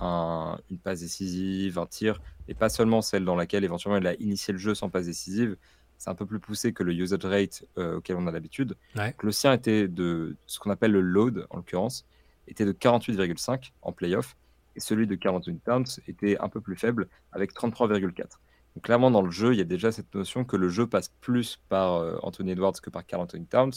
une 0.00 0.78
passe 0.82 1.00
décisive, 1.00 1.78
un 1.78 1.86
tir, 1.86 2.20
et 2.48 2.54
pas 2.54 2.68
seulement 2.68 3.02
celle 3.02 3.24
dans 3.24 3.36
laquelle 3.36 3.64
éventuellement 3.64 3.98
il 3.98 4.06
a 4.06 4.14
initié 4.14 4.52
le 4.52 4.58
jeu 4.58 4.74
sans 4.74 4.88
passe 4.88 5.06
décisive. 5.06 5.56
C'est 5.98 6.10
un 6.10 6.14
peu 6.14 6.24
plus 6.24 6.40
poussé 6.40 6.72
que 6.72 6.82
le 6.82 6.94
usage 6.94 7.24
rate 7.24 7.64
euh, 7.76 7.96
auquel 7.96 8.16
on 8.16 8.26
a 8.26 8.32
l'habitude. 8.32 8.74
Le 9.22 9.32
sien 9.32 9.52
était 9.52 9.86
de 9.86 10.36
ce 10.46 10.58
qu'on 10.58 10.70
appelle 10.70 10.92
le 10.92 11.00
load, 11.00 11.46
en 11.50 11.58
l'occurrence, 11.58 12.06
était 12.48 12.64
de 12.64 12.72
48,5 12.72 13.72
en 13.82 13.92
playoff, 13.92 14.36
et 14.76 14.80
celui 14.80 15.06
de 15.06 15.14
41 15.14 15.56
Towns 15.56 15.86
était 16.08 16.38
un 16.38 16.48
peu 16.48 16.60
plus 16.60 16.76
faible, 16.76 17.08
avec 17.32 17.52
33,4. 17.52 18.38
Donc 18.74 18.84
clairement, 18.84 19.10
dans 19.10 19.22
le 19.22 19.30
jeu, 19.30 19.52
il 19.52 19.58
y 19.58 19.62
a 19.62 19.64
déjà 19.64 19.92
cette 19.92 20.14
notion 20.14 20.44
que 20.44 20.56
le 20.56 20.68
jeu 20.68 20.86
passe 20.86 21.10
plus 21.20 21.60
par 21.68 21.96
euh, 21.96 22.16
Anthony 22.22 22.52
Edwards 22.52 22.80
que 22.80 22.88
par 22.88 23.04
Carl 23.04 23.22
Anthony 23.22 23.46
Towns, 23.46 23.72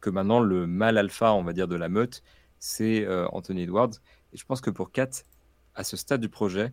que 0.00 0.10
maintenant 0.10 0.40
le 0.40 0.66
mal 0.66 0.96
alpha, 0.96 1.32
on 1.34 1.42
va 1.42 1.52
dire, 1.52 1.68
de 1.68 1.76
la 1.76 1.88
meute, 1.88 2.22
c'est 2.58 3.04
euh, 3.04 3.26
Anthony 3.32 3.62
Edwards. 3.62 3.90
Et 4.32 4.36
je 4.36 4.44
pense 4.44 4.60
que 4.60 4.70
pour 4.70 4.92
Kat, 4.92 5.10
à 5.78 5.84
ce 5.84 5.96
stade 5.96 6.20
du 6.20 6.28
projet, 6.28 6.72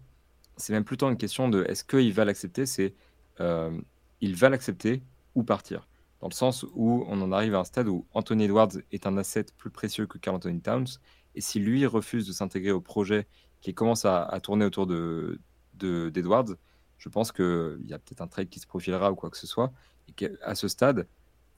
c'est 0.57 0.73
même 0.73 0.83
plutôt 0.83 1.07
une 1.07 1.17
question 1.17 1.47
de 1.47 1.63
est-ce 1.69 1.83
qu'il 1.83 2.11
va 2.11 2.25
l'accepter 2.25 2.65
C'est 2.65 2.95
euh, 3.39 3.79
il 4.19 4.35
va 4.35 4.49
l'accepter 4.49 5.03
ou 5.35 5.43
partir. 5.43 5.87
Dans 6.21 6.27
le 6.27 6.33
sens 6.33 6.65
où 6.73 7.05
on 7.07 7.21
en 7.21 7.31
arrive 7.31 7.53
à 7.53 7.59
un 7.59 7.63
stade 7.65 7.87
où 7.87 8.07
Anthony 8.13 8.45
Edwards 8.45 8.71
est 8.91 9.05
un 9.05 9.15
asset 9.17 9.45
plus 9.57 9.69
précieux 9.69 10.07
que 10.07 10.17
Carl 10.17 10.35
Anthony 10.37 10.59
Towns. 10.59 10.87
Et 11.35 11.41
si 11.41 11.59
lui 11.59 11.85
refuse 11.85 12.25
de 12.25 12.33
s'intégrer 12.33 12.71
au 12.71 12.81
projet 12.81 13.27
qui 13.61 13.75
commence 13.75 14.05
à, 14.05 14.39
tourner 14.41 14.65
autour 14.65 14.87
de, 14.87 15.39
d'Edwards, 15.73 16.55
je 16.97 17.09
pense 17.09 17.31
qu'il 17.31 17.85
y 17.85 17.93
a 17.93 17.99
peut-être 17.99 18.21
un 18.21 18.27
trade 18.27 18.49
qui 18.49 18.59
se 18.59 18.65
profilera 18.65 19.11
ou 19.11 19.15
quoi 19.15 19.29
que 19.29 19.37
ce 19.37 19.45
soit. 19.45 19.71
Et 20.07 20.13
qu'à 20.13 20.55
ce 20.55 20.67
stade, 20.67 21.07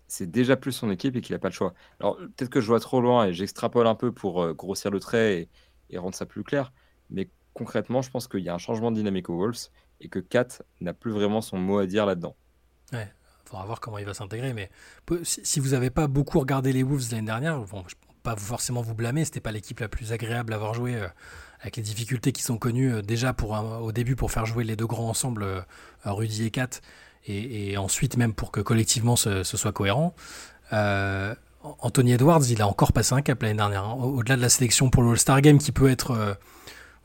c'est 0.07 0.29
déjà 0.29 0.57
plus 0.57 0.73
son 0.73 0.89
équipe 0.89 1.15
et 1.15 1.21
qu'il 1.21 1.33
n'a 1.33 1.39
pas 1.39 1.49
le 1.49 1.53
choix. 1.53 1.73
Alors 2.01 2.17
peut-être 2.17 2.49
que 2.49 2.59
je 2.59 2.67
vois 2.67 2.81
trop 2.81 2.99
loin 2.99 3.27
et 3.27 3.33
j'extrapole 3.33 3.87
un 3.87 3.95
peu 3.95 4.11
pour 4.11 4.41
euh, 4.41 4.53
grossir 4.53 4.91
le 4.91 4.99
trait 4.99 5.41
et, 5.41 5.49
et, 5.91 5.97
rendre 5.97 6.15
ça 6.15 6.25
plus 6.25 6.43
clair. 6.43 6.73
Mais 7.09 7.29
concrètement, 7.57 8.03
je 8.03 8.11
pense 8.11 8.27
qu'il 8.27 8.41
y 8.41 8.49
a 8.49 8.53
un 8.53 8.59
changement 8.59 8.91
de 8.91 8.97
dynamique 8.97 9.29
aux 9.29 9.37
Wolves 9.37 9.69
et 9.99 10.09
que 10.09 10.19
Kat 10.19 10.47
n'a 10.79 10.93
plus 10.93 11.11
vraiment 11.11 11.41
son 11.41 11.57
mot 11.57 11.79
à 11.79 11.87
dire 11.87 12.05
là-dedans. 12.05 12.35
Il 12.93 13.07
faudra 13.45 13.65
voir 13.65 13.79
comment 13.79 13.97
il 13.97 14.05
va 14.05 14.13
s'intégrer. 14.13 14.53
Mais 14.53 14.69
si 15.23 15.59
vous 15.59 15.69
n'avez 15.69 15.89
pas 15.89 16.07
beaucoup 16.07 16.39
regardé 16.39 16.71
les 16.71 16.83
Wolves 16.83 17.07
l'année 17.11 17.25
dernière, 17.25 17.59
bon, 17.59 17.83
je 17.87 17.95
ne 17.95 18.21
pas 18.21 18.35
forcément 18.35 18.81
vous 18.81 18.93
blâmer, 18.93 19.25
c'était 19.25 19.39
pas 19.39 19.51
l'équipe 19.51 19.79
la 19.79 19.87
plus 19.87 20.11
agréable 20.11 20.53
à 20.53 20.57
avoir 20.57 20.75
joué 20.75 20.95
euh, 20.95 21.07
avec 21.61 21.77
les 21.77 21.81
difficultés 21.81 22.31
qui 22.31 22.43
sont 22.43 22.57
connues 22.57 22.93
euh, 22.93 23.01
déjà 23.01 23.33
pour 23.33 23.51
au 23.81 23.91
début 23.91 24.15
pour 24.15 24.31
faire 24.31 24.45
jouer 24.45 24.63
les 24.63 24.75
deux 24.75 24.85
grands 24.85 25.09
ensemble, 25.09 25.43
euh, 25.43 25.61
Rudy 26.05 26.45
et 26.45 26.51
Kat, 26.51 26.69
et, 27.25 27.75
ensuite 27.77 28.17
même 28.17 28.33
pour 28.33 28.51
que 28.51 28.61
collectivement 28.61 29.15
ce, 29.15 29.43
soit 29.43 29.71
cohérent. 29.71 30.13
Anthony 30.71 32.13
Edwards, 32.13 32.43
il 32.49 32.61
a 32.61 32.67
encore 32.67 32.93
passé 32.93 33.13
un 33.13 33.21
cap 33.21 33.41
l'année 33.41 33.55
dernière. 33.55 33.83
Hein. 33.83 33.95
Au-delà 33.95 34.37
de 34.37 34.41
la 34.41 34.49
sélection 34.49 34.89
pour 34.89 35.03
le 35.03 35.15
star 35.17 35.41
Game 35.41 35.57
qui 35.57 35.73
peut 35.73 35.89
être 35.89 36.37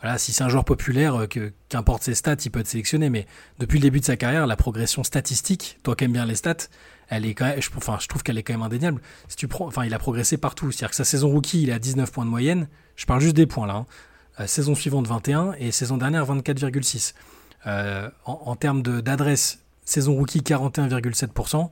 voilà, 0.02 0.18
si 0.18 0.32
c'est 0.32 0.42
un 0.44 0.48
joueur 0.48 0.64
populaire, 0.64 1.14
euh, 1.14 1.26
que, 1.26 1.52
qu'importe 1.68 2.02
ses 2.02 2.14
stats, 2.14 2.36
il 2.44 2.50
peut 2.50 2.60
être 2.60 2.66
sélectionné. 2.66 3.08
Mais 3.08 3.26
depuis 3.58 3.78
le 3.78 3.82
début 3.82 4.00
de 4.00 4.04
sa 4.04 4.16
carrière, 4.16 4.46
la 4.46 4.56
progression 4.56 5.04
statistique, 5.04 5.78
toi 5.82 5.96
qui 5.96 6.04
aimes 6.04 6.12
bien 6.12 6.26
les 6.26 6.34
stats, 6.34 6.68
elle 7.08 7.26
est 7.26 7.36
je, 7.38 8.08
trouve 8.08 8.22
qu'elle 8.22 8.38
est 8.38 8.42
quand 8.42 8.54
même 8.54 8.62
indéniable. 8.62 9.00
Enfin, 9.60 9.84
il 9.84 9.94
a 9.94 9.98
progressé 9.98 10.38
partout. 10.38 10.72
C'est-à-dire 10.72 10.90
que 10.90 10.96
sa 10.96 11.04
saison 11.04 11.28
rookie, 11.28 11.62
il 11.62 11.70
est 11.70 11.74
à 11.74 11.78
19 11.78 12.10
points 12.10 12.24
de 12.24 12.30
moyenne. 12.30 12.68
Je 12.96 13.06
parle 13.06 13.20
juste 13.20 13.36
des 13.36 13.46
points 13.46 13.66
là. 13.66 13.74
Hein. 13.74 13.86
Euh, 14.40 14.46
saison 14.46 14.74
suivante 14.74 15.06
21 15.06 15.52
et 15.58 15.70
saison 15.72 15.98
dernière 15.98 16.24
24,6. 16.24 17.14
Euh, 17.66 18.08
en, 18.24 18.56
termes 18.56 18.82
d'adresse, 18.82 19.60
saison 19.84 20.14
rookie 20.14 20.40
41,7%, 20.40 21.70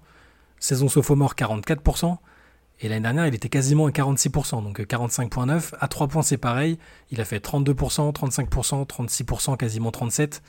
saison 0.61 0.89
sophomore 0.89 1.35
44%, 1.35 2.19
et 2.83 2.89
l'année 2.89 3.03
dernière, 3.03 3.27
il 3.27 3.35
était 3.35 3.51
quasiment 3.51 3.87
à 3.87 3.91
46%, 3.91 4.63
donc 4.63 4.81
45,9. 4.81 5.51
Euh, 5.51 5.77
à 5.81 5.89
3 5.89 6.09
points, 6.09 6.23
c'est 6.23 6.39
pareil. 6.39 6.79
Il 7.11 7.21
a 7.21 7.27
fait 7.27 7.45
32%, 7.45 8.13
35%, 8.15 8.87
36%, 8.87 9.57
quasiment 9.59 9.91
37%. 9.91 10.41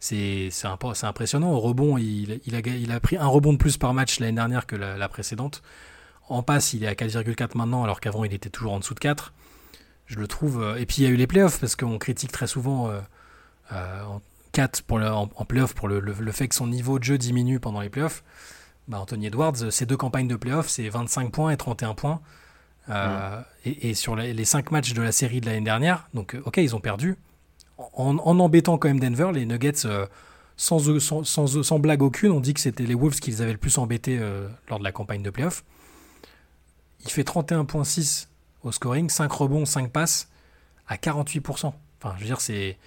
C'est 0.00 0.50
impressionnant. 1.02 1.52
Au 1.52 1.60
rebond, 1.60 1.96
il, 1.96 2.40
a, 2.90 3.00
pris 3.00 3.16
un 3.16 3.26
rebond 3.26 3.52
de 3.52 3.58
plus 3.58 3.76
par 3.76 3.94
match 3.94 4.18
l'année 4.18 4.34
dernière 4.34 4.66
que 4.66 4.74
la, 4.74 5.08
précédente. 5.08 5.62
En 6.28 6.42
passe, 6.42 6.72
il 6.72 6.82
est 6.82 6.88
à 6.88 6.94
4,4 6.94 7.56
maintenant, 7.56 7.84
alors 7.84 8.00
qu'avant, 8.00 8.24
il 8.24 8.34
était 8.34 8.50
toujours 8.50 8.72
en 8.72 8.80
dessous 8.80 8.94
de 8.94 9.00
4. 9.00 9.32
Je 10.06 10.18
le 10.18 10.26
trouve. 10.26 10.60
Euh, 10.60 10.76
et 10.76 10.86
puis, 10.86 10.98
il 10.98 11.04
y 11.04 11.06
a 11.06 11.10
eu 11.10 11.16
les 11.16 11.28
playoffs, 11.28 11.60
parce 11.60 11.76
qu'on 11.76 11.98
critique 11.98 12.32
très 12.32 12.48
souvent 12.48 12.90
euh, 12.90 14.02
4 14.50 14.82
pour 14.82 14.98
en, 14.98 15.30
en 15.32 15.44
playoffs 15.44 15.74
pour 15.74 15.86
le, 15.86 16.00
le, 16.00 16.32
fait 16.32 16.48
que 16.48 16.56
son 16.56 16.66
niveau 16.66 16.98
de 16.98 17.04
jeu 17.04 17.18
diminue 17.18 17.60
pendant 17.60 17.80
les 17.80 17.88
playoffs. 17.88 18.24
Bah, 18.88 19.00
Anthony 19.00 19.26
Edwards, 19.26 19.70
ces 19.70 19.84
deux 19.84 19.98
campagnes 19.98 20.28
de 20.28 20.36
playoffs, 20.36 20.68
c'est 20.68 20.88
25 20.88 21.30
points 21.30 21.50
et 21.50 21.56
31 21.56 21.94
points. 21.94 22.20
Euh, 22.88 23.42
et, 23.66 23.92
sur 23.92 24.16
les, 24.16 24.32
les, 24.32 24.44
5 24.46 24.70
matchs 24.70 24.94
de 24.94 25.02
la 25.02 25.12
série 25.12 25.42
de 25.42 25.46
l'année 25.46 25.60
dernière, 25.60 26.08
donc 26.14 26.34
euh, 26.34 26.42
ok, 26.46 26.56
ils 26.56 26.74
ont 26.74 26.80
perdu. 26.80 27.16
En, 27.76 28.16
embêtant 28.18 28.78
quand 28.78 28.88
même 28.88 28.98
Denver, 28.98 29.30
les 29.32 29.44
Nuggets, 29.44 29.84
euh, 29.84 30.06
sans, 30.56 30.98
sans, 30.98 31.62
sans, 31.62 31.78
blague 31.78 32.02
aucune, 32.02 32.32
on 32.32 32.40
dit 32.40 32.54
que 32.54 32.60
c'était 32.60 32.84
les 32.84 32.94
Wolves 32.94 33.20
qui 33.20 33.30
les 33.30 33.42
avaient 33.42 33.52
le 33.52 33.58
plus 33.58 33.76
embêtés 33.76 34.18
lors 34.68 34.78
de 34.78 34.84
la 34.84 34.90
campagne 34.90 35.22
de 35.22 35.30
playoffs. 35.30 35.64
Il 37.04 37.10
fait 37.10 37.22
31,6 37.22 38.26
au 38.64 38.72
scoring, 38.72 39.08
5 39.08 39.30
rebonds, 39.30 39.66
5 39.66 39.92
passes 39.92 40.28
à 40.88 40.96
48%. 40.96 41.66
Enfin, 41.66 42.14
je 42.16 42.20
veux 42.20 42.26
dire, 42.26 42.40
c'est 42.40 42.78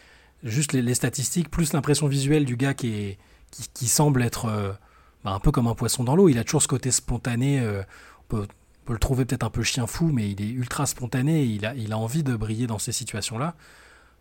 juste 0.44 0.74
les, 0.74 0.94
statistiques, 0.96 1.50
plus 1.50 1.72
l'impression 1.72 2.08
visuelle 2.08 2.44
du 2.44 2.58
gars 2.58 2.74
qui, 2.74 2.94
est, 2.94 3.18
qui, 3.52 3.70
qui 3.74 3.88
semble 3.88 4.24
être 4.24 4.78
bah, 5.24 5.32
un 5.32 5.40
peu 5.40 5.52
comme 5.52 5.68
un 5.68 5.76
poisson 5.76 6.04
dans 6.04 6.16
l'eau. 6.16 6.30
Il 6.30 6.38
a 6.38 6.44
toujours 6.44 6.62
ce 6.62 6.68
côté 6.68 6.92
spontané. 6.92 7.60
Euh, 7.60 7.84
on, 8.30 8.36
peut, 8.36 8.48
le 8.90 9.00
trouver 9.00 9.26
peut-être 9.26 9.44
un 9.44 9.50
peu 9.50 9.64
chien 9.64 9.88
fou, 9.88 10.12
mais 10.12 10.30
il 10.30 10.42
est 10.42 10.50
ultra 10.50 10.86
spontané. 10.86 11.44
il, 11.44 11.66
a, 11.66 11.74
il 11.76 11.94
a 11.94 11.98
envie 11.98 12.24
de 12.24 12.36
briller 12.36 12.68
dans 12.68 12.80
ces 12.80 12.92
situations-là. 12.92 13.56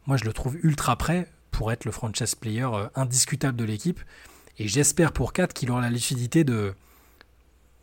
Moi, 0.07 0.17
je 0.17 0.25
le 0.25 0.33
trouve 0.33 0.57
ultra 0.63 0.97
prêt 0.97 1.29
pour 1.51 1.73
être 1.73 1.85
le 1.85 1.91
franchise 1.91 2.35
player 2.35 2.65
euh, 2.65 2.87
indiscutable 2.95 3.57
de 3.57 3.65
l'équipe. 3.65 4.01
Et 4.59 4.69
j'espère 4.69 5.13
pour 5.13 5.33
Kat 5.33 5.49
qu'il 5.49 5.71
aura 5.71 5.81
la 5.81 5.91
lucidité 5.91 6.45
de, 6.45 6.75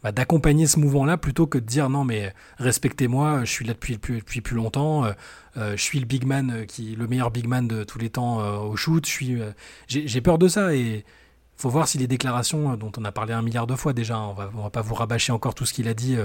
bah, 0.03 0.11
d'accompagner 0.11 0.67
ce 0.67 0.79
mouvement-là 0.79 1.17
plutôt 1.17 1.47
que 1.47 1.57
de 1.57 1.65
dire 1.65 1.89
non 1.89 2.03
mais 2.03 2.33
respectez-moi, 2.59 3.45
je 3.45 3.51
suis 3.51 3.65
là 3.65 3.73
depuis, 3.73 3.97
depuis, 3.97 4.41
plus 4.41 4.55
longtemps, 4.55 5.05
euh, 5.05 5.75
je 5.75 5.81
suis 5.81 5.99
le 5.99 6.05
big 6.05 6.23
man 6.25 6.65
qui 6.67 6.95
le 6.95 7.07
meilleur 7.07 7.31
big 7.31 7.47
man 7.47 7.67
de 7.67 7.83
tous 7.83 7.97
les 7.97 8.11
temps 8.11 8.61
au 8.61 8.75
shoot, 8.75 9.07
j'ai 9.87 10.21
peur 10.21 10.37
de 10.37 10.47
ça 10.47 10.75
et 10.75 11.03
faut 11.57 11.69
voir 11.69 11.87
si 11.87 11.97
les 11.97 12.07
déclarations 12.07 12.75
dont 12.75 12.91
on 12.97 13.05
a 13.05 13.11
parlé 13.11 13.33
un 13.33 13.41
milliard 13.41 13.67
de 13.67 13.75
fois 13.75 13.93
déjà, 13.93 14.19
on 14.19 14.33
va 14.33 14.47
va 14.47 14.69
pas 14.69 14.81
vous 14.81 14.95
rabâcher 14.95 15.31
encore 15.31 15.55
tout 15.55 15.65
ce 15.65 15.73
qu'il 15.73 15.87
a 15.87 15.93
dit 15.93 16.17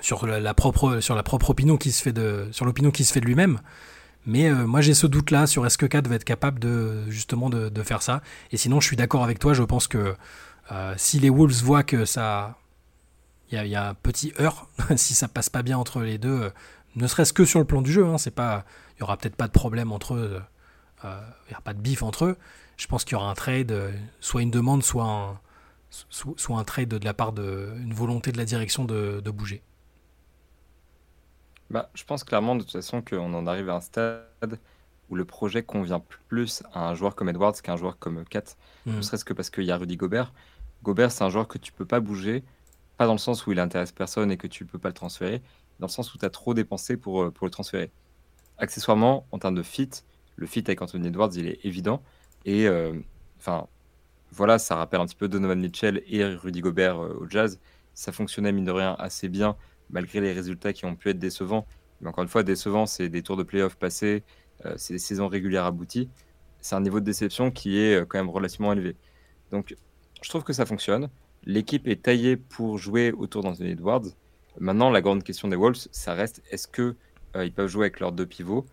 sur 0.00 0.26
la, 0.26 0.54
propre 0.54 1.00
sur 1.00 1.14
la 1.14 1.22
propre 1.22 1.50
opinion 1.50 1.76
qui 1.76 1.92
se 1.92 2.02
fait 2.02 2.12
de 2.12 2.48
sur 2.52 2.64
l'opinion 2.64 2.90
qui 2.90 3.04
se 3.04 3.12
fait 3.12 3.20
de 3.20 3.26
lui-même. 3.26 3.60
Mais 4.26 4.50
moi 4.50 4.80
j'ai 4.80 4.94
ce 4.94 5.06
doute 5.06 5.30
là 5.30 5.46
sur 5.46 5.66
est-ce 5.66 5.76
que 5.76 5.86
Kat 5.86 6.00
va 6.02 6.14
être 6.14 6.24
capable 6.24 6.58
de 6.58 7.04
justement 7.10 7.50
de, 7.50 7.82
faire 7.82 8.02
ça. 8.02 8.22
Et 8.50 8.56
sinon 8.56 8.80
je 8.80 8.86
suis 8.86 8.96
d'accord 8.96 9.22
avec 9.22 9.38
toi, 9.38 9.52
je 9.52 9.62
pense 9.62 9.88
que 9.88 10.16
euh, 10.72 10.94
si 10.96 11.18
les 11.18 11.30
Wolves 11.30 11.62
voient 11.62 11.82
que 11.82 12.04
ça. 12.04 12.58
Il 13.50 13.68
y, 13.68 13.76
a 13.76 13.90
un 13.90 13.94
petit 13.94 14.32
heurt, 14.40 14.66
si 14.96 15.14
ça 15.14 15.28
passe 15.28 15.48
pas 15.48 15.62
bien 15.62 15.78
entre 15.78 16.00
les 16.00 16.18
deux, 16.18 16.42
euh, 16.42 16.50
ne 16.96 17.06
serait-ce 17.06 17.32
que 17.32 17.44
sur 17.44 17.60
le 17.60 17.64
plan 17.64 17.82
du 17.82 17.92
jeu, 17.92 18.04
hein, 18.04 18.18
c'est 18.18 18.32
pas, 18.32 18.64
il 18.96 19.00
y 19.00 19.02
aura 19.04 19.16
peut-être 19.16 19.36
pas 19.36 19.46
de 19.46 19.52
problème 19.52 19.92
entre 19.92 20.14
eux, 20.14 20.42
euh, 21.04 21.20
il 21.46 21.50
n'y 21.50 21.52
aura 21.52 21.60
pas 21.60 21.74
de 21.74 21.78
bif 21.78 22.02
entre 22.02 22.24
eux. 22.24 22.36
Je 22.76 22.86
pense 22.86 23.04
qu'il 23.04 23.12
y 23.12 23.14
aura 23.16 23.30
un 23.30 23.34
trade, 23.34 23.92
soit 24.20 24.42
une 24.42 24.50
demande, 24.50 24.82
soit 24.82 25.04
un, 25.04 25.40
soit 26.10 26.58
un 26.58 26.64
trade 26.64 26.88
de 26.88 27.04
la 27.04 27.14
part 27.14 27.32
de, 27.32 27.72
une 27.78 27.94
volonté 27.94 28.32
de 28.32 28.38
la 28.38 28.44
direction 28.44 28.84
de, 28.84 29.20
bouger. 29.30 29.62
Bah, 31.70 31.90
je 31.94 32.04
pense 32.04 32.24
clairement 32.24 32.56
de 32.56 32.62
toute 32.62 32.72
façon 32.72 33.02
qu'on 33.02 33.32
en 33.34 33.46
arrive 33.46 33.70
à 33.70 33.76
un 33.76 33.80
stade 33.80 34.58
où 35.10 35.16
le 35.16 35.24
projet 35.24 35.62
convient 35.62 36.02
plus 36.28 36.62
à 36.72 36.88
un 36.88 36.94
joueur 36.94 37.14
comme 37.14 37.28
Edwards 37.28 37.54
qu'à 37.60 37.72
un 37.72 37.76
joueur 37.76 37.98
comme 37.98 38.24
Kat, 38.24 38.42
ne 38.86 38.92
hmm. 38.92 39.02
serait-ce 39.02 39.24
que 39.24 39.32
parce 39.32 39.50
qu'il 39.50 39.64
y 39.64 39.70
a 39.70 39.76
Rudy 39.76 39.96
Gobert. 39.96 40.32
Gobert, 40.82 41.12
c'est 41.12 41.24
un 41.24 41.30
joueur 41.30 41.48
que 41.48 41.58
tu 41.58 41.72
peux 41.72 41.84
pas 41.84 42.00
bouger, 42.00 42.42
pas 42.96 43.06
dans 43.06 43.12
le 43.12 43.18
sens 43.18 43.46
où 43.46 43.52
il 43.52 43.60
intéresse 43.60 43.92
personne 43.92 44.30
et 44.30 44.36
que 44.36 44.46
tu 44.46 44.64
peux 44.64 44.78
pas 44.78 44.88
le 44.88 44.94
transférer, 44.94 45.42
dans 45.78 45.86
le 45.86 45.92
sens 45.92 46.14
où 46.14 46.18
tu 46.18 46.24
as 46.24 46.30
trop 46.30 46.54
dépensé 46.54 46.96
pour, 46.96 47.22
euh, 47.22 47.30
pour 47.30 47.46
le 47.46 47.50
transférer. 47.50 47.90
Accessoirement, 48.58 49.26
en 49.32 49.38
termes 49.38 49.54
de 49.54 49.62
fit, 49.62 49.90
le 50.36 50.46
fit 50.46 50.62
avec 50.66 50.80
Anthony 50.82 51.08
Edwards, 51.08 51.30
il 51.34 51.46
est 51.46 51.64
évident. 51.64 52.02
Et 52.44 52.66
euh, 52.66 52.92
enfin, 53.38 53.66
voilà, 54.30 54.58
ça 54.58 54.76
rappelle 54.76 55.00
un 55.00 55.06
petit 55.06 55.16
peu 55.16 55.28
Donovan 55.28 55.58
Mitchell 55.58 56.02
et 56.06 56.24
Rudy 56.24 56.60
Gobert 56.60 57.02
euh, 57.02 57.18
au 57.20 57.28
Jazz. 57.28 57.60
Ça 57.94 58.12
fonctionnait, 58.12 58.52
mine 58.52 58.64
de 58.64 58.72
rien, 58.72 58.96
assez 58.98 59.28
bien, 59.28 59.56
malgré 59.90 60.20
les 60.20 60.32
résultats 60.32 60.72
qui 60.72 60.84
ont 60.84 60.96
pu 60.96 61.10
être 61.10 61.18
décevants. 61.18 61.66
Mais 62.00 62.08
encore 62.08 62.24
une 62.24 62.28
fois, 62.28 62.42
décevant, 62.42 62.86
c'est 62.86 63.08
des 63.08 63.22
tours 63.22 63.36
de 63.36 63.44
playoff 63.44 63.76
passés, 63.76 64.24
c'est 64.76 64.94
des 64.94 64.98
saisons 64.98 65.28
régulières 65.28 65.64
abouties. 65.64 66.08
C'est 66.60 66.74
un 66.74 66.80
niveau 66.80 66.98
de 66.98 67.04
déception 67.04 67.50
qui 67.50 67.78
est 67.78 68.04
quand 68.08 68.18
même 68.18 68.30
relativement 68.30 68.72
élevé. 68.72 68.96
Donc, 69.52 69.76
je 70.24 70.28
trouve 70.28 70.42
que 70.42 70.52
ça 70.52 70.66
fonctionne. 70.66 71.08
L'équipe 71.44 71.86
est 71.86 72.02
taillée 72.02 72.36
pour 72.36 72.78
jouer 72.78 73.12
autour 73.12 73.42
d'Anthony 73.42 73.70
Edwards. 73.72 74.06
Maintenant, 74.58 74.90
la 74.90 75.02
grande 75.02 75.22
question 75.22 75.48
des 75.48 75.56
Wolves, 75.56 75.88
ça 75.92 76.14
reste 76.14 76.42
est-ce 76.50 76.66
qu'ils 76.66 76.94
euh, 77.36 77.50
peuvent 77.54 77.68
jouer 77.68 77.84
avec 77.86 78.00
leurs 78.00 78.12
deux 78.12 78.24
pivots? 78.24 78.64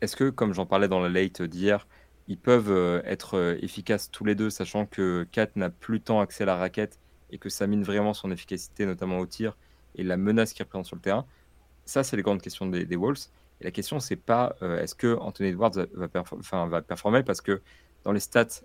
Est-ce 0.00 0.16
que, 0.16 0.30
comme 0.30 0.52
j'en 0.52 0.66
parlais 0.66 0.88
dans 0.88 1.00
la 1.00 1.08
late 1.08 1.42
d'hier, 1.42 1.86
ils 2.28 2.38
peuvent 2.38 2.70
euh, 2.70 3.02
être 3.04 3.36
euh, 3.36 3.58
efficaces 3.60 4.10
tous 4.10 4.24
les 4.24 4.34
deux, 4.34 4.50
sachant 4.50 4.86
que 4.86 5.26
Kat 5.32 5.48
n'a 5.56 5.70
plus 5.70 6.00
tant 6.00 6.20
accès 6.20 6.44
à 6.44 6.46
la 6.46 6.56
raquette 6.56 7.00
et 7.30 7.38
que 7.38 7.48
ça 7.48 7.66
mine 7.66 7.82
vraiment 7.82 8.14
son 8.14 8.30
efficacité, 8.30 8.86
notamment 8.86 9.18
au 9.18 9.26
tir, 9.26 9.56
et 9.96 10.04
la 10.04 10.16
menace 10.16 10.52
qu'il 10.52 10.62
représente 10.64 10.86
sur 10.86 10.96
le 10.96 11.02
terrain 11.02 11.26
Ça, 11.84 12.04
c'est 12.04 12.16
les 12.16 12.22
grandes 12.22 12.40
questions 12.40 12.66
des, 12.66 12.96
Wolves. 12.96 13.28
Et 13.60 13.64
la 13.64 13.70
question, 13.70 13.98
c'est 14.00 14.16
pas 14.16 14.56
est-ce 14.60 14.94
que 14.94 15.16
Anthony 15.16 15.50
Edwards 15.50 15.72
va, 15.72 16.08
va 16.66 16.82
performer 16.82 17.22
parce 17.24 17.40
que 17.40 17.60
dans 18.04 18.12
les 18.12 18.20
stats 18.20 18.62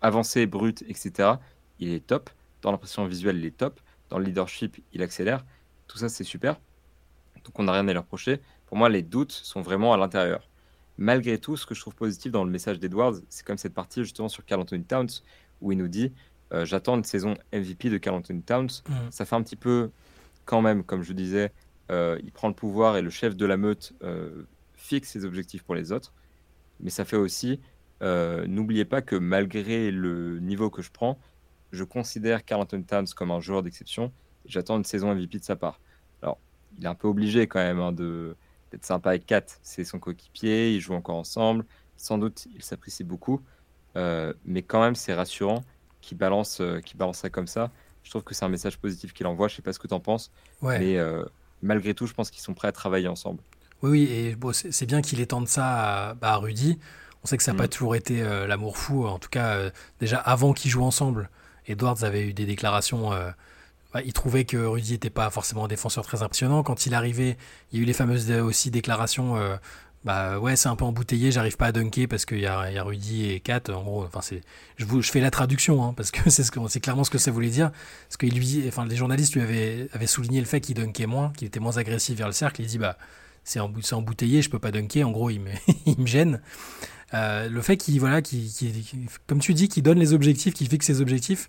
avancé, 0.00 0.46
brut, 0.46 0.82
etc., 0.88 1.34
il 1.78 1.92
est 1.92 2.06
top. 2.06 2.30
Dans 2.62 2.72
l'impression 2.72 3.06
visuelle, 3.06 3.38
il 3.38 3.46
est 3.46 3.56
top. 3.56 3.80
Dans 4.08 4.18
le 4.18 4.24
leadership, 4.24 4.82
il 4.92 5.02
accélère. 5.02 5.44
Tout 5.86 5.98
ça, 5.98 6.08
c'est 6.08 6.24
super. 6.24 6.60
Donc, 7.44 7.58
on 7.58 7.64
n'a 7.64 7.72
rien 7.72 7.86
à 7.88 7.92
leur 7.92 8.02
reprocher. 8.02 8.40
Pour 8.66 8.76
moi, 8.76 8.88
les 8.88 9.02
doutes 9.02 9.32
sont 9.32 9.62
vraiment 9.62 9.92
à 9.92 9.96
l'intérieur. 9.96 10.49
Malgré 11.00 11.38
tout, 11.38 11.56
ce 11.56 11.64
que 11.64 11.74
je 11.74 11.80
trouve 11.80 11.94
positif 11.94 12.30
dans 12.30 12.44
le 12.44 12.50
message 12.50 12.78
d'Edwards, 12.78 13.14
c'est 13.30 13.44
comme 13.44 13.56
cette 13.56 13.72
partie 13.72 14.02
justement 14.02 14.28
sur 14.28 14.44
Carl 14.44 14.60
Anthony 14.60 14.84
Towns, 14.84 15.08
où 15.62 15.72
il 15.72 15.78
nous 15.78 15.88
dit 15.88 16.12
euh, 16.52 16.66
J'attends 16.66 16.94
une 16.94 17.04
saison 17.04 17.38
MVP 17.54 17.88
de 17.88 17.96
Carl 17.96 18.16
Anthony 18.16 18.42
Towns. 18.42 18.68
Mmh. 18.86 18.94
Ça 19.10 19.24
fait 19.24 19.34
un 19.34 19.42
petit 19.42 19.56
peu, 19.56 19.90
quand 20.44 20.60
même, 20.60 20.84
comme 20.84 21.02
je 21.02 21.14
disais, 21.14 21.52
euh, 21.90 22.18
il 22.22 22.30
prend 22.32 22.48
le 22.48 22.54
pouvoir 22.54 22.98
et 22.98 23.02
le 23.02 23.08
chef 23.08 23.34
de 23.34 23.46
la 23.46 23.56
meute 23.56 23.94
euh, 24.02 24.42
fixe 24.74 25.08
ses 25.08 25.24
objectifs 25.24 25.62
pour 25.62 25.74
les 25.74 25.90
autres. 25.90 26.12
Mais 26.80 26.90
ça 26.90 27.06
fait 27.06 27.16
aussi 27.16 27.60
n'oubliez 28.02 28.86
pas 28.86 29.02
que 29.02 29.16
malgré 29.16 29.90
le 29.90 30.38
niveau 30.40 30.70
que 30.70 30.80
je 30.80 30.90
prends, 30.90 31.18
je 31.72 31.84
considère 31.84 32.44
Carl 32.44 32.62
Anthony 32.62 32.84
Towns 32.84 33.08
comme 33.16 33.30
un 33.30 33.40
joueur 33.40 33.62
d'exception. 33.62 34.12
J'attends 34.44 34.76
une 34.76 34.84
saison 34.84 35.14
MVP 35.14 35.38
de 35.38 35.44
sa 35.44 35.56
part. 35.56 35.80
Alors, 36.22 36.38
il 36.78 36.84
est 36.84 36.88
un 36.88 36.94
peu 36.94 37.08
obligé 37.08 37.46
quand 37.46 37.58
même 37.58 37.78
hein, 37.78 37.92
de 37.92 38.36
d'être 38.70 38.84
sympa 38.84 39.10
avec 39.10 39.26
Kat. 39.26 39.44
C'est 39.62 39.84
son 39.84 39.98
coéquipier, 39.98 40.74
ils 40.74 40.80
jouent 40.80 40.94
encore 40.94 41.16
ensemble. 41.16 41.64
Sans 41.96 42.18
doute, 42.18 42.46
il 42.54 42.62
s'apprécie 42.62 43.04
beaucoup. 43.04 43.40
Euh, 43.96 44.32
mais 44.44 44.62
quand 44.62 44.80
même, 44.80 44.94
c'est 44.94 45.14
rassurant 45.14 45.64
qu'il 46.00 46.16
balance, 46.16 46.60
euh, 46.60 46.80
balance 46.96 47.18
ça 47.18 47.30
comme 47.30 47.46
ça. 47.46 47.70
Je 48.02 48.10
trouve 48.10 48.24
que 48.24 48.34
c'est 48.34 48.44
un 48.44 48.48
message 48.48 48.78
positif 48.78 49.12
qu'il 49.12 49.26
envoie. 49.26 49.48
Je 49.48 49.56
sais 49.56 49.62
pas 49.62 49.72
ce 49.72 49.78
que 49.78 49.88
tu 49.88 49.94
en 49.94 50.00
penses. 50.00 50.30
Mais 50.62 50.98
malgré 51.62 51.94
tout, 51.94 52.06
je 52.06 52.14
pense 52.14 52.30
qu'ils 52.30 52.42
sont 52.42 52.54
prêts 52.54 52.68
à 52.68 52.72
travailler 52.72 53.08
ensemble. 53.08 53.42
Oui, 53.82 53.90
oui, 53.90 54.02
et 54.12 54.36
bon, 54.36 54.52
c'est 54.52 54.86
bien 54.86 55.00
qu'il 55.00 55.20
étende 55.20 55.48
ça 55.48 56.10
à, 56.10 56.14
bah, 56.14 56.32
à 56.32 56.36
Rudy. 56.36 56.78
On 57.22 57.26
sait 57.26 57.36
que 57.36 57.42
ça 57.42 57.52
n'a 57.52 57.58
pas 57.58 57.64
mm. 57.64 57.68
toujours 57.68 57.96
été 57.96 58.22
euh, 58.22 58.46
l'amour 58.46 58.76
fou. 58.76 59.06
En 59.06 59.18
tout 59.18 59.28
cas, 59.28 59.54
euh, 59.54 59.70
déjà 60.00 60.18
avant 60.18 60.52
qu'ils 60.52 60.70
jouent 60.70 60.84
ensemble, 60.84 61.30
Edwards 61.66 62.02
avait 62.02 62.26
eu 62.26 62.32
des 62.32 62.46
déclarations. 62.46 63.10
Euh, 63.90 63.98
bah, 63.98 64.02
il 64.04 64.12
trouvait 64.12 64.44
que 64.44 64.56
Rudy 64.56 64.92
n'était 64.92 65.10
pas 65.10 65.30
forcément 65.30 65.64
un 65.64 65.68
défenseur 65.68 66.04
très 66.04 66.22
impressionnant. 66.22 66.62
Quand 66.62 66.86
il 66.86 66.94
arrivait, 66.94 67.36
il 67.72 67.78
y 67.78 67.80
a 67.80 67.82
eu 67.82 67.86
les 67.86 67.92
fameuses 67.92 68.30
aussi 68.30 68.70
déclarations. 68.70 69.36
bah 70.04 70.38
ouais, 70.38 70.56
c'est 70.56 70.68
un 70.68 70.76
peu 70.76 70.84
embouteillé, 70.84 71.30
j'arrive 71.30 71.56
pas 71.56 71.66
à 71.66 71.72
dunker 71.72 72.06
parce 72.08 72.24
qu'il 72.24 72.38
y, 72.38 72.42
y 72.42 72.46
a, 72.46 72.82
Rudy 72.82 73.30
et 73.30 73.40
Kat. 73.40 73.62
En 73.68 73.82
gros, 73.82 74.04
enfin 74.04 74.20
c'est, 74.22 74.40
je, 74.76 74.84
vous, 74.84 75.02
je 75.02 75.10
fais 75.10 75.20
la 75.20 75.30
traduction 75.30 75.84
hein, 75.84 75.94
parce 75.96 76.10
que 76.10 76.30
c'est 76.30 76.44
ce 76.44 76.50
que, 76.50 76.60
c'est 76.68 76.80
clairement 76.80 77.04
ce 77.04 77.10
que 77.10 77.18
ça 77.18 77.30
voulait 77.30 77.50
dire. 77.50 77.70
Parce 78.08 78.16
que 78.16 78.26
lui, 78.26 78.64
enfin 78.68 78.86
les 78.86 78.96
journalistes 78.96 79.34
lui 79.34 79.42
avaient, 79.42 79.88
avaient 79.92 80.06
souligné 80.06 80.40
le 80.40 80.46
fait 80.46 80.60
qu'il 80.60 80.74
dunkait 80.74 81.06
moins, 81.06 81.32
qu'il 81.36 81.46
était 81.48 81.60
moins 81.60 81.76
agressif 81.76 82.16
vers 82.16 82.28
le 82.28 82.32
cercle. 82.32 82.62
Il 82.62 82.66
dit 82.66 82.78
bah 82.78 82.96
c'est 83.44 83.60
embouteillé, 83.92 84.42
je 84.42 84.50
peux 84.50 84.58
pas 84.58 84.70
dunker. 84.70 85.08
En 85.08 85.10
gros, 85.10 85.30
il 85.30 85.40
me, 85.40 85.50
il 85.86 85.98
me 85.98 86.06
gêne. 86.06 86.40
Euh, 87.14 87.48
le 87.48 87.60
fait 87.60 87.76
qu'il, 87.76 87.98
voilà, 87.98 88.22
qui 88.22 88.54
comme 89.26 89.40
tu 89.40 89.54
dis, 89.54 89.68
qu'il 89.68 89.82
donne 89.82 89.98
les 89.98 90.12
objectifs, 90.12 90.54
qu'il 90.54 90.68
fixe 90.68 90.86
ses 90.86 91.00
objectifs 91.00 91.48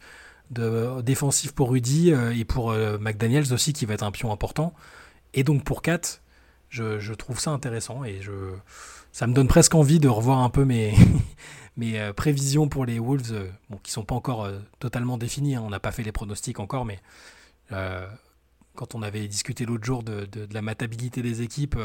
de, 0.52 1.02
défensifs 1.02 1.54
pour 1.54 1.72
Rudy 1.72 2.14
euh, 2.14 2.36
et 2.36 2.46
pour 2.46 2.72
euh, 2.72 2.98
McDaniels 3.00 3.54
aussi, 3.54 3.74
qui 3.74 3.86
va 3.86 3.96
être 3.96 4.04
un 4.04 4.12
pion 4.12 4.32
important. 4.32 4.74
Et 5.34 5.44
donc 5.44 5.64
pour 5.64 5.82
Kat, 5.82 6.02
je, 6.70 7.14
trouve 7.14 7.40
ça 7.40 7.52
intéressant 7.52 8.04
et 8.04 8.22
ça 9.12 9.28
me 9.28 9.34
donne 9.34 9.48
presque 9.48 9.76
envie 9.76 10.00
de 10.00 10.08
revoir 10.08 10.40
un 10.40 10.50
peu 10.50 10.64
mes, 10.66 10.94
prévisions 12.16 12.68
pour 12.70 12.86
les 12.86 13.00
Wolves, 13.00 13.50
qui 13.84 13.92
sont 13.92 14.04
pas 14.04 14.16
encore 14.16 14.50
totalement 14.80 15.18
définies. 15.18 15.56
Hein. 15.56 15.64
on 15.66 15.70
n'a 15.70 15.80
pas 15.80 15.92
fait 15.92 16.04
les 16.04 16.12
pronostics 16.12 16.60
encore, 16.60 16.86
mais 16.86 17.00
quand 18.76 18.96
on 18.96 19.02
avait 19.02 19.28
discuté 19.28 19.66
l'autre 19.66 19.86
jour 19.86 20.04
de, 20.04 20.28
la 20.52 20.62
matabilité 20.62 21.22
des 21.22 21.42
équipes, 21.42 21.78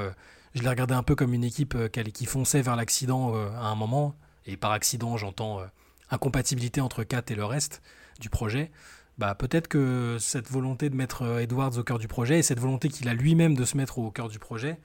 je 0.57 0.63
l'ai 0.63 0.71
regardé 0.71 0.95
un 0.95 1.03
peu 1.03 1.15
comme 1.15 1.35
une 1.35 1.45
équipe 1.45 1.75
euh, 1.75 1.89
qui 1.89 2.25
fonçait 2.25 2.63
vers 2.63 2.77
l'accident 2.77 3.35
euh, 3.35 3.51
à 3.57 3.67
un 3.67 3.75
moment. 3.75 4.15
Et 4.47 4.57
par 4.57 4.73
accident, 4.73 5.19
j'entends 5.19 5.61
euh, 5.61 5.67
incompatibilité 6.11 6.81
entre 6.81 7.05
Kat 7.05 7.23
et 7.29 7.35
le 7.35 7.45
reste 7.45 7.83
du 8.21 8.31
projet. 8.31 8.71
Bah, 9.19 9.35
peut-être 9.35 9.69
que 9.69 10.17
cette 10.21 10.51
volonté 10.51 10.91
de 10.91 10.97
mettre 10.97 11.41
Edwards 11.41 11.79
au 11.79 11.83
cœur 11.83 11.99
du 11.99 12.09
projet 12.09 12.39
et 12.39 12.43
cette 12.43 12.61
volonté 12.61 12.89
qu'il 12.89 13.09
a 13.09 13.15
lui-même 13.15 13.55
de 13.55 13.65
se 13.65 13.77
mettre 13.77 13.99
au 13.99 14.11
cœur 14.11 14.29
du 14.29 14.39
projet, 14.39 14.79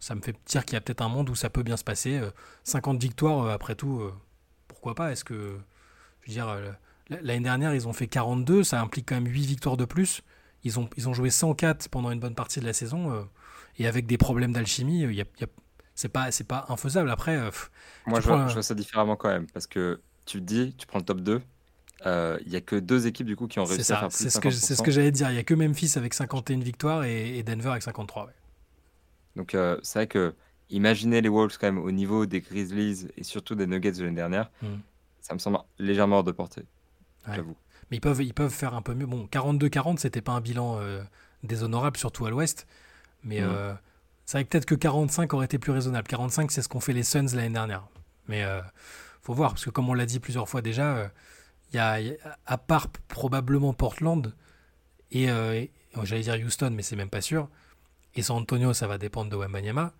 ça 0.00 0.14
me 0.14 0.20
fait 0.20 0.36
dire 0.46 0.64
qu'il 0.64 0.74
y 0.74 0.76
a 0.76 0.80
peut-être 0.80 1.00
un 1.00 1.08
monde 1.08 1.30
où 1.30 1.34
ça 1.34 1.48
peut 1.48 1.62
bien 1.62 1.78
se 1.78 1.84
passer. 1.84 2.20
50 2.64 3.00
victoires, 3.00 3.48
après 3.48 3.74
tout, 3.74 4.02
pourquoi 4.68 4.94
pas? 4.94 5.12
Est-ce 5.12 5.24
que, 5.24 5.58
je 6.22 6.28
veux 6.28 6.32
dire, 6.34 6.54
l'année 7.08 7.40
dernière, 7.40 7.74
ils 7.74 7.88
ont 7.88 7.94
fait 7.94 8.06
42, 8.06 8.64
ça 8.64 8.82
implique 8.82 9.08
quand 9.08 9.14
même 9.14 9.26
8 9.26 9.46
victoires 9.46 9.78
de 9.78 9.86
plus. 9.86 10.20
Ils 10.62 10.78
ont, 10.78 10.90
ils 10.98 11.08
ont 11.08 11.14
joué 11.14 11.30
104 11.30 11.88
pendant 11.88 12.10
une 12.10 12.20
bonne 12.20 12.34
partie 12.34 12.60
de 12.60 12.66
la 12.66 12.74
saison 12.74 13.26
et 13.78 13.86
avec 13.86 14.06
des 14.06 14.18
problèmes 14.18 14.52
d'alchimie, 14.52 15.02
il 15.02 15.14
y 15.14 15.22
a, 15.22 15.24
c'est 15.94 16.08
pas 16.08 16.30
c'est 16.30 16.46
pas 16.46 16.66
infaisable. 16.68 17.10
Après, 17.10 17.36
euh, 17.36 17.50
moi 18.06 18.20
je 18.20 18.28
vois, 18.28 18.62
ça 18.62 18.74
différemment 18.74 19.16
quand 19.16 19.28
même 19.28 19.46
parce 19.46 19.66
que 19.66 20.00
tu 20.26 20.38
te 20.38 20.44
dis, 20.44 20.74
tu 20.76 20.86
prends 20.86 20.98
le 20.98 21.04
top 21.04 21.20
2, 21.20 21.32
euh, 21.32 21.40
il 22.04 22.52
y 22.52 22.56
a 22.56 22.60
que 22.60 22.76
deux 22.76 23.06
équipes 23.06 23.26
du 23.26 23.36
coup 23.36 23.46
qui 23.46 23.58
ont 23.58 23.64
réussi 23.64 23.92
à 23.92 23.98
faire 23.98 24.08
plus 24.08 24.30
ce 24.30 24.38
que 24.38 24.50
c'est 24.50 24.76
ce 24.76 24.82
que 24.82 24.90
j'allais 24.90 25.10
dire. 25.10 25.30
Il 25.30 25.36
y 25.36 25.38
a 25.38 25.44
que 25.44 25.54
Memphis 25.54 25.92
avec 25.96 26.14
51 26.14 26.58
victoires 26.58 27.04
et, 27.04 27.42
Denver 27.42 27.70
avec 27.70 27.82
53. 27.82 28.30
Donc 29.36 29.54
euh, 29.54 29.78
c'est 29.82 29.98
vrai 30.00 30.06
que 30.06 30.34
imaginez 30.70 31.20
les 31.20 31.28
Wolves 31.28 31.56
quand 31.58 31.66
même 31.66 31.78
au 31.78 31.90
niveau 31.90 32.26
des 32.26 32.40
Grizzlies 32.40 33.08
et 33.16 33.24
surtout 33.24 33.54
des 33.54 33.66
Nuggets 33.66 33.92
de 33.92 34.04
l'année 34.04 34.16
dernière, 34.16 34.50
hmm. 34.62 34.76
ça 35.20 35.34
me 35.34 35.38
semble 35.38 35.58
légèrement 35.78 36.16
hors 36.18 36.24
de 36.24 36.32
portée. 36.32 36.64
J'avoue. 37.26 37.56
Mais 37.90 37.96
ils 37.96 38.00
peuvent 38.00 38.22
ils 38.22 38.34
peuvent 38.34 38.52
faire 38.52 38.74
un 38.74 38.82
peu 38.82 38.94
mieux. 38.94 39.06
Bon, 39.06 39.28
42-40, 39.30 39.98
c'était 39.98 40.20
pas 40.20 40.32
un 40.32 40.40
bilan 40.40 40.80
déshonorable 41.42 41.96
surtout 41.96 42.26
à 42.26 42.30
l'Ouest. 42.30 42.66
Mais 43.24 43.40
euh, 43.40 43.72
c'est 44.26 44.38
vrai 44.38 44.44
que 44.44 44.50
peut-être 44.50 44.66
que 44.66 44.74
45 44.74 45.32
aurait 45.34 45.46
été 45.46 45.58
plus 45.58 45.72
raisonnable. 45.72 46.06
45, 46.06 46.50
c'est 46.50 46.62
ce 46.62 46.68
qu'ont 46.68 46.80
fait 46.80 46.92
les 46.92 47.02
Suns 47.02 47.26
l'année 47.34 47.50
dernière. 47.50 47.86
Mais 48.28 48.42
euh, 48.42 48.60
faut 49.22 49.34
voir, 49.34 49.52
parce 49.52 49.64
que 49.64 49.70
comme 49.70 49.88
on 49.88 49.94
l'a 49.94 50.06
dit 50.06 50.20
plusieurs 50.20 50.48
fois 50.48 50.62
déjà, 50.62 50.96
euh, 50.96 51.08
y 51.72 51.78
a, 51.78 51.98
à 52.46 52.58
part 52.58 52.88
probablement 53.08 53.72
Portland 53.72 54.34
et, 55.10 55.30
euh, 55.30 55.64
j'allais 56.02 56.22
dire 56.22 56.34
Houston, 56.44 56.72
mais 56.74 56.82
c'est 56.82 56.96
même 56.96 57.10
pas 57.10 57.20
sûr. 57.20 57.48
Et 58.14 58.22
San 58.22 58.36
Antonio, 58.36 58.72
ça 58.74 58.86
va 58.86 58.98
dépendre 58.98 59.30
de 59.30 59.36
Wembanyama. 59.36 59.92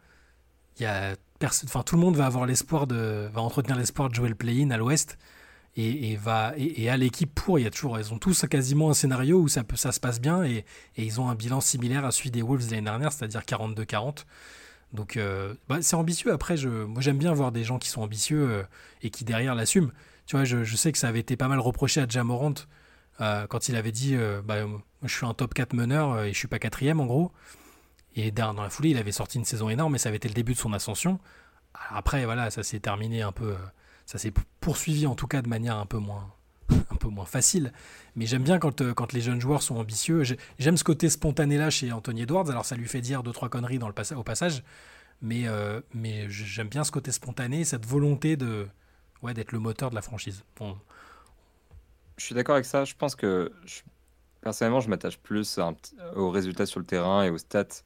Il 0.78 0.82
y 0.82 0.86
a 0.86 1.16
enfin 1.42 1.82
tout 1.82 1.96
le 1.96 2.00
monde 2.00 2.16
va 2.16 2.26
avoir 2.26 2.46
l'espoir 2.46 2.86
de, 2.86 3.28
va 3.32 3.42
entretenir 3.42 3.76
l'espoir 3.76 4.08
de 4.08 4.14
jouer 4.14 4.28
le 4.28 4.34
play-in 4.34 4.70
à 4.70 4.76
l'Ouest 4.76 5.18
et, 5.76 6.16
va 6.16 6.54
et, 6.56 6.88
à 6.88 6.96
l'équipe 6.96 7.34
pour. 7.34 7.58
Il 7.58 7.62
y 7.62 7.66
a 7.66 7.70
toujours, 7.70 7.98
ils 7.98 8.12
ont 8.12 8.18
tous 8.18 8.46
quasiment 8.46 8.90
un 8.90 8.94
scénario 8.94 9.38
où 9.38 9.48
ça, 9.48 9.62
ça 9.74 9.92
se 9.92 10.00
passe 10.00 10.20
bien 10.20 10.44
et, 10.44 10.64
ils 10.96 11.20
ont 11.20 11.28
un 11.28 11.34
bilan 11.34 11.60
similaire 11.60 12.04
à 12.04 12.12
celui 12.12 12.30
des 12.30 12.42
Wolves 12.42 12.70
l'année 12.70 12.82
dernière, 12.82 13.12
c'est-à-dire 13.12 13.40
42-40. 13.40 14.24
Donc 14.92 15.16
euh, 15.16 15.54
bah, 15.68 15.78
c'est 15.80 15.96
ambitieux. 15.96 16.32
Après, 16.32 16.56
je, 16.56 16.68
moi 16.68 17.02
j'aime 17.02 17.18
bien 17.18 17.32
voir 17.32 17.50
des 17.50 17.64
gens 17.64 17.78
qui 17.78 17.88
sont 17.88 18.02
ambitieux 18.02 18.48
euh, 18.48 18.62
et 19.02 19.10
qui 19.10 19.24
derrière 19.24 19.54
l'assument. 19.54 19.90
Tu 20.26 20.36
vois, 20.36 20.44
je, 20.44 20.76
sais 20.76 20.92
que 20.92 20.98
ça 20.98 21.08
avait 21.08 21.20
été 21.20 21.36
pas 21.36 21.48
mal 21.48 21.60
reproché 21.60 22.00
à 22.00 22.08
Jamorant 22.08 22.54
euh, 23.20 23.46
quand 23.46 23.68
il 23.68 23.76
avait 23.76 23.92
dit 23.92 24.16
bah, 24.44 24.56
je 25.02 25.14
suis 25.14 25.26
un 25.26 25.34
top 25.34 25.54
4 25.54 25.74
meneur 25.74 26.22
et 26.22 26.32
je 26.32 26.38
suis 26.38 26.48
pas 26.48 26.58
quatrième 26.58 27.00
en 27.00 27.06
gros. 27.06 27.32
Et 28.16 28.30
dans 28.30 28.52
la 28.52 28.70
foulée, 28.70 28.90
il 28.90 28.98
avait 28.98 29.12
sorti 29.12 29.38
une 29.38 29.44
saison 29.44 29.68
énorme, 29.68 29.92
mais 29.92 29.98
ça 29.98 30.08
avait 30.08 30.16
été 30.16 30.28
le 30.28 30.34
début 30.34 30.54
de 30.54 30.58
son 30.58 30.72
ascension. 30.72 31.18
après, 31.90 32.24
voilà, 32.24 32.50
ça 32.50 32.62
s'est 32.62 32.80
terminé 32.80 33.22
un 33.22 33.32
peu 33.32 33.56
ça 34.06 34.18
s'est 34.18 34.32
poursuivi 34.60 35.06
en 35.06 35.14
tout 35.14 35.26
cas 35.26 35.42
de 35.42 35.48
manière 35.48 35.76
un 35.76 35.86
peu 35.86 35.98
moins, 35.98 36.32
un 36.70 36.96
peu 36.96 37.08
moins 37.08 37.24
facile. 37.24 37.72
Mais 38.16 38.26
j'aime 38.26 38.42
bien 38.42 38.58
quand, 38.58 38.80
euh, 38.80 38.94
les 39.12 39.20
jeunes 39.20 39.40
joueurs 39.40 39.62
sont 39.62 39.76
ambitieux. 39.76 40.22
J'aime 40.58 40.76
ce 40.76 40.84
côté 40.84 41.08
spontané 41.08 41.58
là 41.58 41.70
chez 41.70 41.92
Anthony 41.92 42.22
Edwards. 42.22 42.50
Alors 42.50 42.64
ça 42.64 42.76
lui 42.76 42.88
fait 42.88 43.00
dire 43.00 43.22
deux 43.22 43.32
trois 43.32 43.48
conneries 43.48 43.78
dans 43.78 43.88
le 43.88 44.16
au 44.16 44.22
passage, 44.22 44.62
mais, 45.22 45.46
euh, 45.46 45.80
mais 45.92 46.28
j'aime 46.28 46.68
bien 46.68 46.84
ce 46.84 46.92
côté 46.92 47.12
spontané, 47.12 47.64
cette 47.64 47.86
volonté 47.86 48.36
de 48.36 48.68
ouais, 49.24 49.34
d'être 49.34 49.52
le 49.52 49.58
moteur 49.58 49.90
de 49.90 49.94
la 49.94 50.02
franchise. 50.02 50.44
Bon. 50.56 50.76
Je 52.16 52.24
suis 52.24 52.34
d'accord 52.34 52.54
avec 52.54 52.66
ça. 52.66 52.84
Je 52.84 52.94
pense 52.94 53.16
que 53.16 53.50
personnellement, 54.40 54.80
je 54.80 54.88
m'attache 54.88 55.18
plus 55.18 55.58
aux 56.14 56.30
résultats 56.30 56.66
sur 56.66 56.78
le 56.78 56.86
terrain 56.86 57.24
et 57.24 57.30
aux 57.30 57.38
stats 57.38 57.82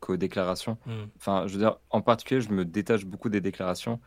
qu'aux 0.00 0.16
déclarations. 0.16 0.76
Hmm. 0.84 1.06
Enfin, 1.16 1.46
je 1.46 1.54
veux 1.54 1.60
dire, 1.60 1.78
en 1.90 2.02
particulier, 2.02 2.40
je 2.40 2.50
me 2.50 2.64
détache 2.64 3.06
beaucoup 3.06 3.28
des 3.28 3.40
déclarations, 3.40 4.00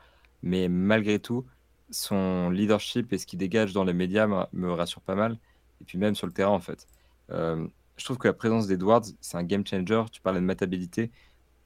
mais 0.44 0.68
malgré 0.68 1.20
tout, 1.20 1.46
son 1.90 2.50
leadership 2.50 3.14
et 3.14 3.18
ce 3.18 3.26
qu'il 3.26 3.40
dégage 3.40 3.74
dans 3.74 3.84
les 3.84 3.94
médias 3.94 4.28
me, 4.52 4.72
rassure 4.72 5.02
pas 5.02 5.16
mal. 5.16 5.38
Et 5.82 5.86
puis 5.86 5.98
même 5.98 6.16
sur 6.16 6.28
le 6.28 6.34
terrain, 6.34 6.52
en 6.52 6.60
fait. 6.60 6.88
Euh, 7.32 7.66
je 7.98 8.06
trouve 8.06 8.18
que 8.18 8.28
la 8.28 8.34
présence 8.34 8.68
d'Edwards, 8.68 9.06
c'est 9.22 9.38
un 9.38 9.44
game 9.44 9.66
changer. 9.66 10.04
Tu 10.12 10.22
parlais 10.22 10.40
de 10.40 10.46
matabilité. 10.46 11.12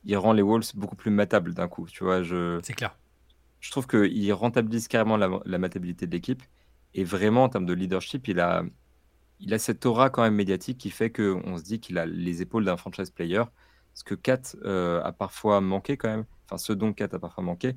Il 0.06 0.18
rend 0.18 0.34
les 0.34 0.42
Wolves 0.42 0.72
beaucoup 0.76 0.96
plus 0.96 1.12
matables 1.12 1.54
d'un 1.54 1.68
coup. 1.68 1.88
Tu 1.90 2.04
vois, 2.04 2.22
je... 2.22 2.60
C'est 2.64 2.74
clair. 2.74 2.96
Je 3.60 3.72
trouve 3.72 3.88
qu'il 3.88 4.34
rentabilise 4.34 4.88
carrément 4.88 5.18
la, 5.18 5.58
matabilité 5.58 6.08
de 6.08 6.12
l'équipe. 6.12 6.44
Et 6.94 7.04
vraiment, 7.04 7.44
en 7.44 7.50
termes 7.50 7.66
de 7.66 7.74
leadership, 7.74 8.28
il 8.28 8.40
a, 8.40 8.64
il 9.40 9.54
a 9.54 9.60
cette 9.60 9.86
aura 9.86 10.10
quand 10.10 10.22
même 10.22 10.36
médiatique 10.36 10.78
qui 10.78 10.90
fait 10.90 11.12
qu'on 11.12 11.58
se 11.58 11.64
dit 11.64 11.80
qu'il 11.80 11.98
a 11.98 12.06
les 12.06 12.42
épaules 12.42 12.66
d'un 12.66 12.78
franchise 12.78 13.10
player. 13.10 13.44
Ce 13.94 14.04
que 14.04 14.16
Kat 14.16 14.42
euh, 14.64 15.02
a 15.04 15.12
parfois 15.12 15.60
manqué 15.60 15.98
quand 15.98 16.10
même. 16.10 16.26
Enfin, 16.46 16.58
ce 16.58 16.72
dont 16.72 16.94
Kat 16.94 17.10
a 17.12 17.20
parfois 17.20 17.44
manqué 17.44 17.76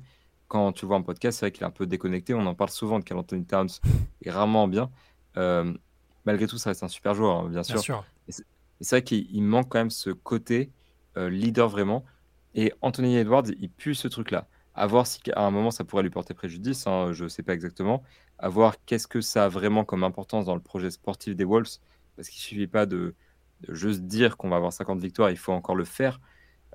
quand 0.51 0.73
tu 0.73 0.85
vois 0.85 0.97
un 0.97 1.01
podcast, 1.01 1.39
c'est 1.39 1.45
vrai 1.45 1.51
qu'il 1.53 1.63
est 1.63 1.65
un 1.65 1.71
peu 1.71 1.85
déconnecté. 1.85 2.33
On 2.33 2.45
en 2.45 2.55
parle 2.55 2.71
souvent 2.71 2.99
de 2.99 3.05
Carl 3.05 3.17
Anthony 3.21 3.45
Towns 3.45 3.69
est 4.21 4.31
rarement 4.31 4.67
bien. 4.67 4.91
Euh, 5.37 5.73
malgré 6.25 6.45
tout, 6.45 6.57
ça 6.57 6.71
reste 6.71 6.83
un 6.83 6.89
super 6.89 7.13
joueur, 7.13 7.37
hein, 7.37 7.49
bien 7.49 7.63
sûr. 7.63 8.03
c'est 8.27 8.43
vrai 8.89 9.01
qu'il 9.01 9.41
manque 9.43 9.69
quand 9.69 9.79
même 9.79 9.89
ce 9.89 10.09
côté 10.09 10.73
euh, 11.15 11.29
leader 11.29 11.69
vraiment. 11.69 12.03
Et 12.53 12.73
Anthony 12.81 13.15
Edwards, 13.15 13.45
il 13.61 13.69
pue 13.69 13.95
ce 13.95 14.09
truc-là. 14.09 14.49
À 14.73 14.87
voir 14.87 15.05
si 15.07 15.19
à 15.33 15.45
un 15.45 15.51
moment 15.51 15.71
ça 15.71 15.83
pourrait 15.83 16.03
lui 16.03 16.09
porter 16.09 16.33
préjudice, 16.33 16.87
hein, 16.87 17.11
je 17.13 17.25
ne 17.25 17.29
sais 17.29 17.43
pas 17.43 17.53
exactement. 17.53 18.03
À 18.39 18.49
voir 18.49 18.75
qu'est-ce 18.85 19.07
que 19.07 19.21
ça 19.21 19.45
a 19.45 19.49
vraiment 19.49 19.83
comme 19.83 20.03
importance 20.03 20.45
dans 20.45 20.55
le 20.55 20.61
projet 20.61 20.91
sportif 20.91 21.35
des 21.35 21.43
Wolves. 21.43 21.79
Parce 22.15 22.29
qu'il 22.29 22.39
ne 22.39 22.43
suffit 22.43 22.67
pas 22.67 22.85
de, 22.85 23.15
juste 23.69 24.01
dire 24.01 24.37
qu'on 24.37 24.49
va 24.49 24.57
avoir 24.57 24.73
50 24.73 24.99
victoires, 24.99 25.29
il 25.29 25.37
faut 25.37 25.53
encore 25.53 25.75
le 25.75 25.85
faire. 25.85 26.19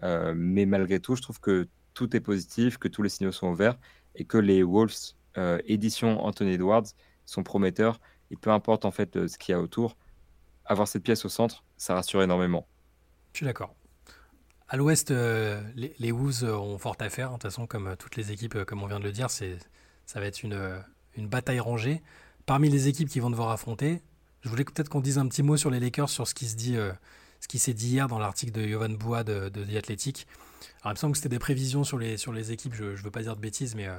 Euh, 0.03 0.35
mais 0.37 0.67
malgré 0.67 1.01
tout, 1.01 1.17
je 1.17 1.23
trouve 1.23 1.41
que 1.41 1.69
tout 1.95 2.15
est 2.17 2.21
positif, 2.21 2.79
que 2.79 2.89
tous 2.89 3.03
les 3.03 3.09
signaux 3.09 3.33
sont 3.33 3.49
ouverts 3.49 3.79
et 4.15 4.25
que 4.25 4.39
les 4.39 4.63
Wolves 4.63 5.15
euh, 5.39 5.59
édition 5.67 6.25
Anthony 6.25 6.53
Edwards 6.53 6.87
sont 7.25 7.43
prometteurs. 7.43 8.01
Et 8.31 8.37
peu 8.37 8.51
importe 8.51 8.85
en 8.85 8.91
fait 8.91 9.17
euh, 9.17 9.29
ce 9.29 9.39
qu'il 9.39 9.53
y 9.53 9.57
a 9.57 9.61
autour, 9.61 9.97
avoir 10.65 10.89
cette 10.89 11.03
pièce 11.03 11.25
au 11.25 11.29
centre, 11.29 11.65
ça 11.77 11.95
rassure 11.95 12.23
énormément. 12.23 12.67
Je 13.33 13.39
suis 13.39 13.47
d'accord. 13.47 13.75
À 14.69 14.77
l'ouest, 14.77 15.11
euh, 15.11 15.63
les, 15.77 16.13
Wolves 16.13 16.45
ont 16.45 16.79
fort 16.79 16.97
à 16.99 17.09
faire. 17.09 17.29
De 17.29 17.35
toute 17.35 17.43
façon, 17.43 17.67
comme 17.67 17.97
toutes 17.99 18.17
les 18.17 18.33
équipes, 18.33 18.65
comme 18.65 18.83
on 18.83 18.87
vient 18.87 18.99
de 18.99 19.05
le 19.05 19.13
dire, 19.13 19.31
ça 19.31 19.47
va 20.15 20.27
être 20.27 20.43
une, 20.43 20.83
bataille 21.19 21.61
rangée. 21.61 22.03
Parmi 22.47 22.69
les 22.69 22.89
équipes 22.89 23.09
qui 23.09 23.21
vont 23.21 23.31
devoir 23.31 23.51
affronter, 23.51 24.03
je 24.43 24.49
voulais 24.49 24.65
peut-être 24.65 24.89
qu'on 24.89 25.01
dise 25.01 25.19
un 25.19 25.27
petit 25.27 25.43
mot 25.43 25.57
sur 25.57 25.71
les 25.71 25.81
Lakers, 25.81 26.11
sur 26.11 26.27
ce 26.27 26.35
qui 26.35 26.47
se 26.47 26.57
dit, 26.57 26.77
ce 27.41 27.49
qui 27.49 27.59
s'est 27.59 27.75
dit 27.75 27.89
hier 27.89 28.09
dans 28.09 28.19
l'article 28.19 28.53
de 28.53 28.63
Yovan 28.63 28.97
Boua 28.97 29.25
de, 29.25 29.49
de 29.49 29.65
The 29.65 29.77
Athletic. 29.77 30.27
Alors, 30.83 30.93
il 30.93 30.97
me 30.97 31.01
semble 31.01 31.13
que 31.13 31.19
c'était 31.19 31.29
des 31.29 31.39
prévisions 31.39 31.85
sur 31.85 31.99
les, 31.99 32.17
les 32.33 32.53
équipes, 32.53 32.75
je 32.75 32.85
ne 32.85 32.97
veux 32.97 33.11
pas 33.11 33.23
dire 33.23 33.37
de 33.37 33.41
bêtises, 33.41 33.75
mais 33.75 33.87
euh, 33.87 33.99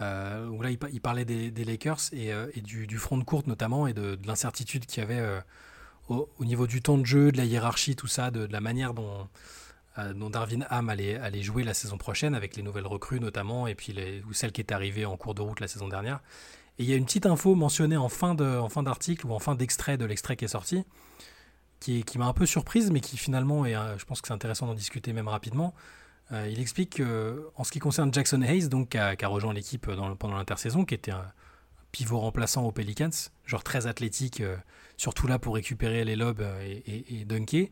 euh, 0.00 0.62
là, 0.62 0.70
il, 0.70 1.00
parlait 1.00 1.24
des, 1.24 1.64
Lakers 1.64 2.00
euh, 2.14 2.50
et, 2.54 2.60
du, 2.60 2.98
front 2.98 3.18
de 3.18 3.24
courte 3.24 3.46
notamment 3.46 3.86
et 3.86 3.92
de, 3.92 4.18
l'incertitude 4.26 4.86
qu'il 4.86 5.02
y 5.02 5.06
avait 5.06 5.22
au, 6.08 6.28
niveau 6.40 6.66
du 6.66 6.82
temps 6.82 6.98
de 6.98 7.06
jeu, 7.06 7.32
de 7.32 7.36
la 7.36 7.44
hiérarchie, 7.44 7.96
tout 7.96 8.06
ça, 8.06 8.30
de, 8.30 8.46
la 8.50 8.60
manière 8.60 8.94
dont, 8.94 9.28
dont 10.14 10.30
Darwin 10.30 10.66
Ham 10.70 10.88
allait, 10.88 11.42
jouer 11.42 11.64
la 11.64 11.74
saison 11.74 11.98
prochaine 11.98 12.34
avec 12.34 12.56
les 12.56 12.62
nouvelles 12.62 12.86
recrues 12.86 13.20
notamment 13.20 13.66
et 13.66 13.74
puis 13.74 13.94
ou 14.28 14.32
celle 14.32 14.52
qui 14.52 14.60
est 14.60 14.72
arrivée 14.72 15.04
en 15.04 15.16
cours 15.16 15.34
de 15.34 15.42
route 15.42 15.60
la 15.60 15.68
saison 15.68 15.88
dernière. 15.88 16.20
Et 16.78 16.84
il 16.84 16.88
y 16.88 16.92
a 16.92 16.96
une 16.96 17.04
petite 17.04 17.26
info 17.26 17.54
mentionnée 17.54 17.96
en 17.96 18.08
fin 18.08 18.34
d'article 18.34 19.26
ou 19.26 19.32
en 19.32 19.38
fin 19.38 19.54
d'extrait 19.54 19.98
de 19.98 20.04
l'extrait 20.04 20.36
qui 20.36 20.44
est 20.44 20.48
sorti 20.48 20.84
qui, 21.80 22.18
m'a 22.18 22.26
un 22.26 22.32
peu 22.32 22.46
surprise, 22.46 22.90
mais 22.90 23.00
qui 23.00 23.16
finalement, 23.16 23.64
et 23.66 23.72
je 23.72 24.04
pense 24.04 24.20
que 24.20 24.28
c'est 24.28 24.34
intéressant 24.34 24.66
d'en 24.66 24.74
discuter 24.74 25.12
même 25.12 25.28
rapidement, 25.28 25.74
euh, 26.32 26.46
il 26.48 26.60
explique 26.60 26.98
qu'en 26.98 27.64
ce 27.64 27.72
qui 27.72 27.80
concerne 27.80 28.12
Jackson 28.12 28.42
Hayes, 28.42 28.68
donc, 28.68 28.90
qui, 28.90 28.98
a, 28.98 29.28
rejoint 29.28 29.54
l'équipe 29.54 29.90
pendant 30.18 30.36
l'intersaison, 30.36 30.84
qui 30.84 30.94
était 30.94 31.10
un 31.10 31.24
pivot 31.90 32.20
remplaçant 32.20 32.64
aux 32.64 32.70
Pelicans, 32.70 33.10
genre 33.46 33.64
très 33.64 33.86
athlétique, 33.86 34.40
euh, 34.40 34.56
surtout 34.96 35.26
là 35.26 35.38
pour 35.38 35.54
récupérer 35.54 36.04
les 36.04 36.14
lobes 36.14 36.40
euh, 36.40 36.80
et, 36.86 37.24
dunker, 37.24 37.68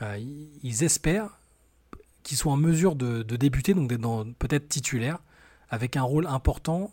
ils 0.00 0.82
espèrent 0.82 1.38
qu'il 2.22 2.36
soit 2.36 2.52
en 2.52 2.56
mesure 2.56 2.96
de, 2.96 3.22
débuter, 3.22 3.74
donc 3.74 3.88
d'être 3.88 4.26
peut-être 4.38 4.68
titulaire, 4.68 5.18
avec 5.70 5.96
un 5.96 6.02
rôle 6.02 6.26
important 6.26 6.90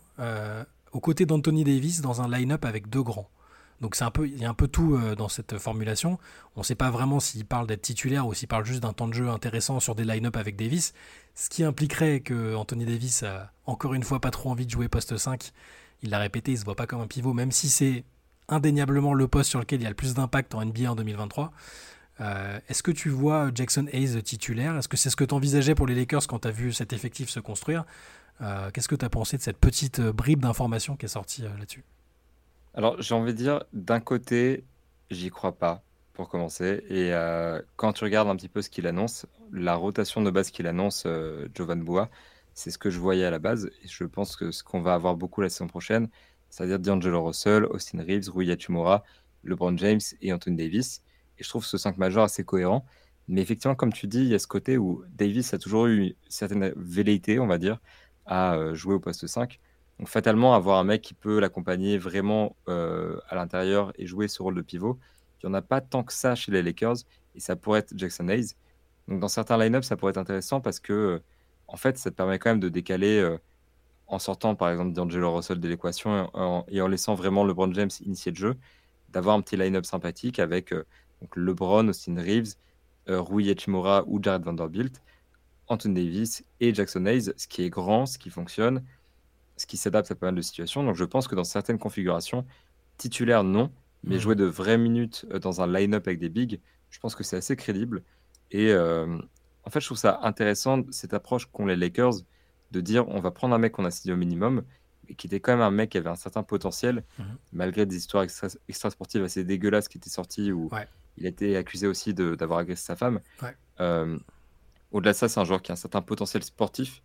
aux 0.92 1.00
côtés 1.00 1.26
d'Anthony 1.26 1.64
Davis 1.64 2.00
dans 2.00 2.20
un 2.20 2.28
line-up 2.28 2.64
avec 2.64 2.88
deux 2.88 3.02
grands. 3.02 3.28
Donc 3.80 3.96
un 4.00 4.10
peu, 4.10 4.28
il 4.28 4.38
y 4.38 4.44
a 4.44 4.50
un 4.50 4.54
peu 4.54 4.68
tout 4.68 4.94
euh, 4.94 5.14
dans 5.14 5.28
cette 5.28 5.56
formulation. 5.58 6.18
On 6.54 6.60
ne 6.60 6.64
sait 6.64 6.74
pas 6.74 6.90
vraiment 6.90 7.18
s'il 7.18 7.46
parle 7.46 7.66
d'être 7.66 7.82
titulaire 7.82 8.26
ou 8.26 8.34
s'il 8.34 8.48
parle 8.48 8.64
juste 8.64 8.82
d'un 8.82 8.92
temps 8.92 9.08
de 9.08 9.14
jeu 9.14 9.28
intéressant 9.28 9.80
sur 9.80 9.94
des 9.94 10.04
line-up 10.04 10.36
avec 10.36 10.56
Davis, 10.56 10.92
ce 11.34 11.48
qui 11.48 11.64
impliquerait 11.64 12.20
que 12.20 12.54
Anthony 12.54 12.84
Davis 12.84 13.22
a 13.22 13.52
encore 13.64 13.94
une 13.94 14.02
fois 14.02 14.20
pas 14.20 14.30
trop 14.30 14.50
envie 14.50 14.66
de 14.66 14.70
jouer 14.70 14.88
poste 14.88 15.16
5. 15.16 15.52
Il 16.02 16.10
l'a 16.10 16.18
répété, 16.18 16.52
il 16.52 16.58
se 16.58 16.64
voit 16.64 16.76
pas 16.76 16.86
comme 16.86 17.00
un 17.00 17.06
pivot, 17.06 17.32
même 17.32 17.52
si 17.52 17.70
c'est 17.70 18.04
indéniablement 18.48 19.14
le 19.14 19.28
poste 19.28 19.48
sur 19.48 19.60
lequel 19.60 19.80
il 19.80 19.84
y 19.84 19.86
a 19.86 19.90
le 19.90 19.94
plus 19.94 20.14
d'impact 20.14 20.54
en 20.54 20.64
NBA 20.64 20.90
en 20.90 20.94
2023. 20.94 21.52
Euh, 22.20 22.58
est-ce 22.68 22.82
que 22.82 22.90
tu 22.90 23.08
vois 23.08 23.50
Jackson 23.54 23.86
Hayes 23.92 24.22
titulaire? 24.22 24.76
Est-ce 24.76 24.88
que 24.88 24.96
c'est 24.96 25.10
ce 25.10 25.16
que 25.16 25.24
tu 25.24 25.34
envisageais 25.34 25.74
pour 25.74 25.86
les 25.86 25.94
Lakers 25.94 26.26
quand 26.26 26.40
tu 26.40 26.48
as 26.48 26.50
vu 26.50 26.72
cet 26.72 26.92
effectif 26.92 27.30
se 27.30 27.40
construire? 27.40 27.84
Euh, 28.42 28.70
Qu'est-ce 28.72 28.88
que 28.88 28.94
tu 28.94 29.04
as 29.04 29.10
pensé 29.10 29.36
de 29.36 29.42
cette 29.42 29.58
petite 29.58 30.00
bribe 30.00 30.40
d'information 30.40 30.96
qui 30.96 31.06
est 31.06 31.10
sortie 31.10 31.42
là-dessus? 31.42 31.84
Alors, 32.74 33.00
j'ai 33.00 33.14
envie 33.14 33.32
de 33.32 33.38
dire, 33.38 33.64
d'un 33.72 34.00
côté, 34.00 34.64
j'y 35.10 35.30
crois 35.30 35.52
pas, 35.52 35.82
pour 36.12 36.28
commencer. 36.28 36.84
Et 36.88 37.12
euh, 37.12 37.60
quand 37.76 37.94
tu 37.94 38.04
regardes 38.04 38.28
un 38.28 38.36
petit 38.36 38.48
peu 38.48 38.62
ce 38.62 38.70
qu'il 38.70 38.86
annonce, 38.86 39.26
la 39.52 39.74
rotation 39.74 40.22
de 40.22 40.30
base 40.30 40.50
qu'il 40.50 40.66
annonce, 40.66 41.04
euh, 41.06 41.48
Jovan 41.54 41.82
Boa, 41.82 42.10
c'est 42.54 42.70
ce 42.70 42.78
que 42.78 42.90
je 42.90 42.98
voyais 42.98 43.24
à 43.24 43.30
la 43.30 43.38
base. 43.38 43.70
Et 43.82 43.88
je 43.88 44.04
pense 44.04 44.36
que 44.36 44.50
ce 44.50 44.62
qu'on 44.62 44.82
va 44.82 44.94
avoir 44.94 45.16
beaucoup 45.16 45.40
la 45.40 45.48
saison 45.48 45.66
prochaine, 45.66 46.08
c'est-à-dire 46.50 46.78
D'Angelo 46.78 47.24
Russell, 47.24 47.64
Austin 47.64 48.02
Reeves, 48.02 48.28
Rui 48.28 48.50
Hachimura, 48.50 49.02
LeBron 49.44 49.76
James 49.78 50.00
et 50.20 50.32
Anthony 50.32 50.56
Davis. 50.56 51.02
Et 51.40 51.44
je 51.44 51.48
trouve 51.48 51.64
ce 51.64 51.78
5 51.78 51.98
majeur 51.98 52.22
assez 52.22 52.44
cohérent. 52.44 52.84
Mais 53.28 53.40
effectivement, 53.42 53.74
comme 53.74 53.92
tu 53.92 54.06
dis, 54.06 54.18
il 54.18 54.28
y 54.28 54.34
a 54.34 54.38
ce 54.38 54.46
côté 54.46 54.76
où 54.76 55.04
Davis 55.16 55.54
a 55.54 55.58
toujours 55.58 55.86
eu 55.86 55.98
une 56.08 56.14
certaine 56.28 56.72
velléité, 56.76 57.38
on 57.38 57.46
va 57.46 57.58
dire, 57.58 57.78
à 58.26 58.54
euh, 58.54 58.74
jouer 58.74 58.94
au 58.94 59.00
poste 59.00 59.26
5. 59.26 59.60
Donc 59.98 60.08
fatalement, 60.08 60.54
avoir 60.54 60.78
un 60.78 60.84
mec 60.84 61.02
qui 61.02 61.14
peut 61.14 61.38
l'accompagner 61.40 61.96
vraiment 61.96 62.56
euh, 62.68 63.18
à 63.28 63.36
l'intérieur 63.36 63.92
et 63.96 64.06
jouer 64.06 64.28
ce 64.28 64.42
rôle 64.42 64.54
de 64.54 64.62
pivot, 64.62 64.98
il 65.42 65.46
n'y 65.46 65.52
en 65.52 65.54
a 65.54 65.62
pas 65.62 65.80
tant 65.80 66.02
que 66.02 66.12
ça 66.12 66.34
chez 66.34 66.50
les 66.50 66.62
Lakers 66.62 66.96
et 67.34 67.40
ça 67.40 67.54
pourrait 67.54 67.80
être 67.80 67.92
Jackson 67.96 68.28
Hayes. 68.28 68.54
Donc 69.08 69.20
dans 69.20 69.28
certains 69.28 69.58
line-up, 69.58 69.84
ça 69.84 69.96
pourrait 69.96 70.10
être 70.10 70.18
intéressant 70.18 70.60
parce 70.60 70.80
que 70.80 71.22
en 71.68 71.76
fait, 71.76 71.98
ça 71.98 72.10
te 72.10 72.16
permet 72.16 72.38
quand 72.40 72.50
même 72.50 72.60
de 72.60 72.68
décaler 72.68 73.20
euh, 73.20 73.38
en 74.08 74.18
sortant 74.18 74.56
par 74.56 74.70
exemple 74.70 74.92
d'Angelo 74.92 75.36
Russell 75.36 75.60
de 75.60 75.68
l'équation 75.68 76.30
et, 76.68 76.80
en 76.80 76.88
laissant 76.88 77.14
vraiment 77.14 77.44
LeBron 77.44 77.72
James 77.74 77.90
initier 78.04 78.32
le 78.32 78.36
jeu, 78.36 78.56
d'avoir 79.10 79.36
un 79.36 79.40
petit 79.40 79.56
line-up 79.56 79.84
sympathique 79.86 80.40
avec 80.40 80.74
donc 81.20 81.36
LeBron, 81.36 81.88
Austin 81.88 82.16
Reeves, 82.16 82.54
Rui 83.06 83.50
Hachimura 83.50 84.04
ou 84.06 84.22
Jared 84.22 84.42
Vanderbilt, 84.42 85.02
Anthony 85.66 85.94
Davis 85.94 86.44
et 86.60 86.74
Jackson 86.74 87.06
Hayes, 87.06 87.32
ce 87.36 87.46
qui 87.46 87.62
est 87.62 87.70
grand, 87.70 88.06
ce 88.06 88.18
qui 88.18 88.30
fonctionne, 88.30 88.84
ce 89.56 89.66
qui 89.66 89.76
s'adapte 89.76 90.10
à 90.10 90.14
pas 90.14 90.26
mal 90.26 90.34
de 90.34 90.42
situations. 90.42 90.82
Donc 90.84 90.96
je 90.96 91.04
pense 91.04 91.28
que 91.28 91.34
dans 91.34 91.44
certaines 91.44 91.78
configurations, 91.78 92.46
titulaire, 92.96 93.44
non, 93.44 93.70
mais 94.04 94.16
mmh. 94.16 94.20
jouer 94.20 94.34
de 94.34 94.44
vraies 94.44 94.78
minutes 94.78 95.26
dans 95.26 95.60
un 95.60 95.66
line-up 95.66 96.06
avec 96.06 96.18
des 96.18 96.28
bigs, 96.28 96.60
je 96.90 96.98
pense 97.00 97.14
que 97.14 97.22
c'est 97.22 97.36
assez 97.36 97.56
crédible. 97.56 98.02
Et 98.50 98.74
en 98.74 99.70
fait, 99.70 99.80
je 99.80 99.86
trouve 99.86 99.98
ça 99.98 100.20
intéressant, 100.22 100.82
cette 100.90 101.14
approche 101.14 101.46
qu'ont 101.46 101.66
les 101.66 101.76
Lakers, 101.76 102.14
de 102.70 102.80
dire 102.80 103.08
on 103.08 103.20
va 103.20 103.30
prendre 103.30 103.54
un 103.54 103.58
mec 103.58 103.72
qu'on 103.72 103.84
a 103.84 103.90
signé 103.90 104.14
au 104.14 104.16
minimum, 104.16 104.62
mais 105.08 105.14
qui 105.14 105.26
était 105.26 105.40
quand 105.40 105.52
même 105.52 105.60
un 105.60 105.70
mec 105.70 105.90
qui 105.90 105.98
avait 105.98 106.10
un 106.10 106.16
certain 106.16 106.42
potentiel, 106.42 107.04
mmh 107.18 107.22
malgré 107.52 107.86
des 107.86 107.96
histoires 107.96 108.22
extra, 108.22 108.90
sportives 108.90 109.24
assez 109.24 109.44
dégueulasses 109.44 109.88
qui 109.88 109.98
étaient 109.98 110.10
sorties, 110.10 110.52
où 110.52 110.70
il 111.20 111.26
a 111.26 111.28
été 111.28 111.56
accusé 111.56 111.86
aussi 111.86 112.14
d'avoir 112.14 112.58
agressé 112.58 112.82
sa 112.82 112.96
femme. 112.96 113.20
Au-delà 113.78 115.12
de 115.12 115.16
ça, 115.16 115.28
c'est 115.28 115.38
un 115.38 115.44
joueur 115.44 115.62
qui 115.62 115.70
a 115.70 115.74
un 115.74 115.76
certain 115.76 116.02
potentiel 116.02 116.42
sportif. 116.42 117.02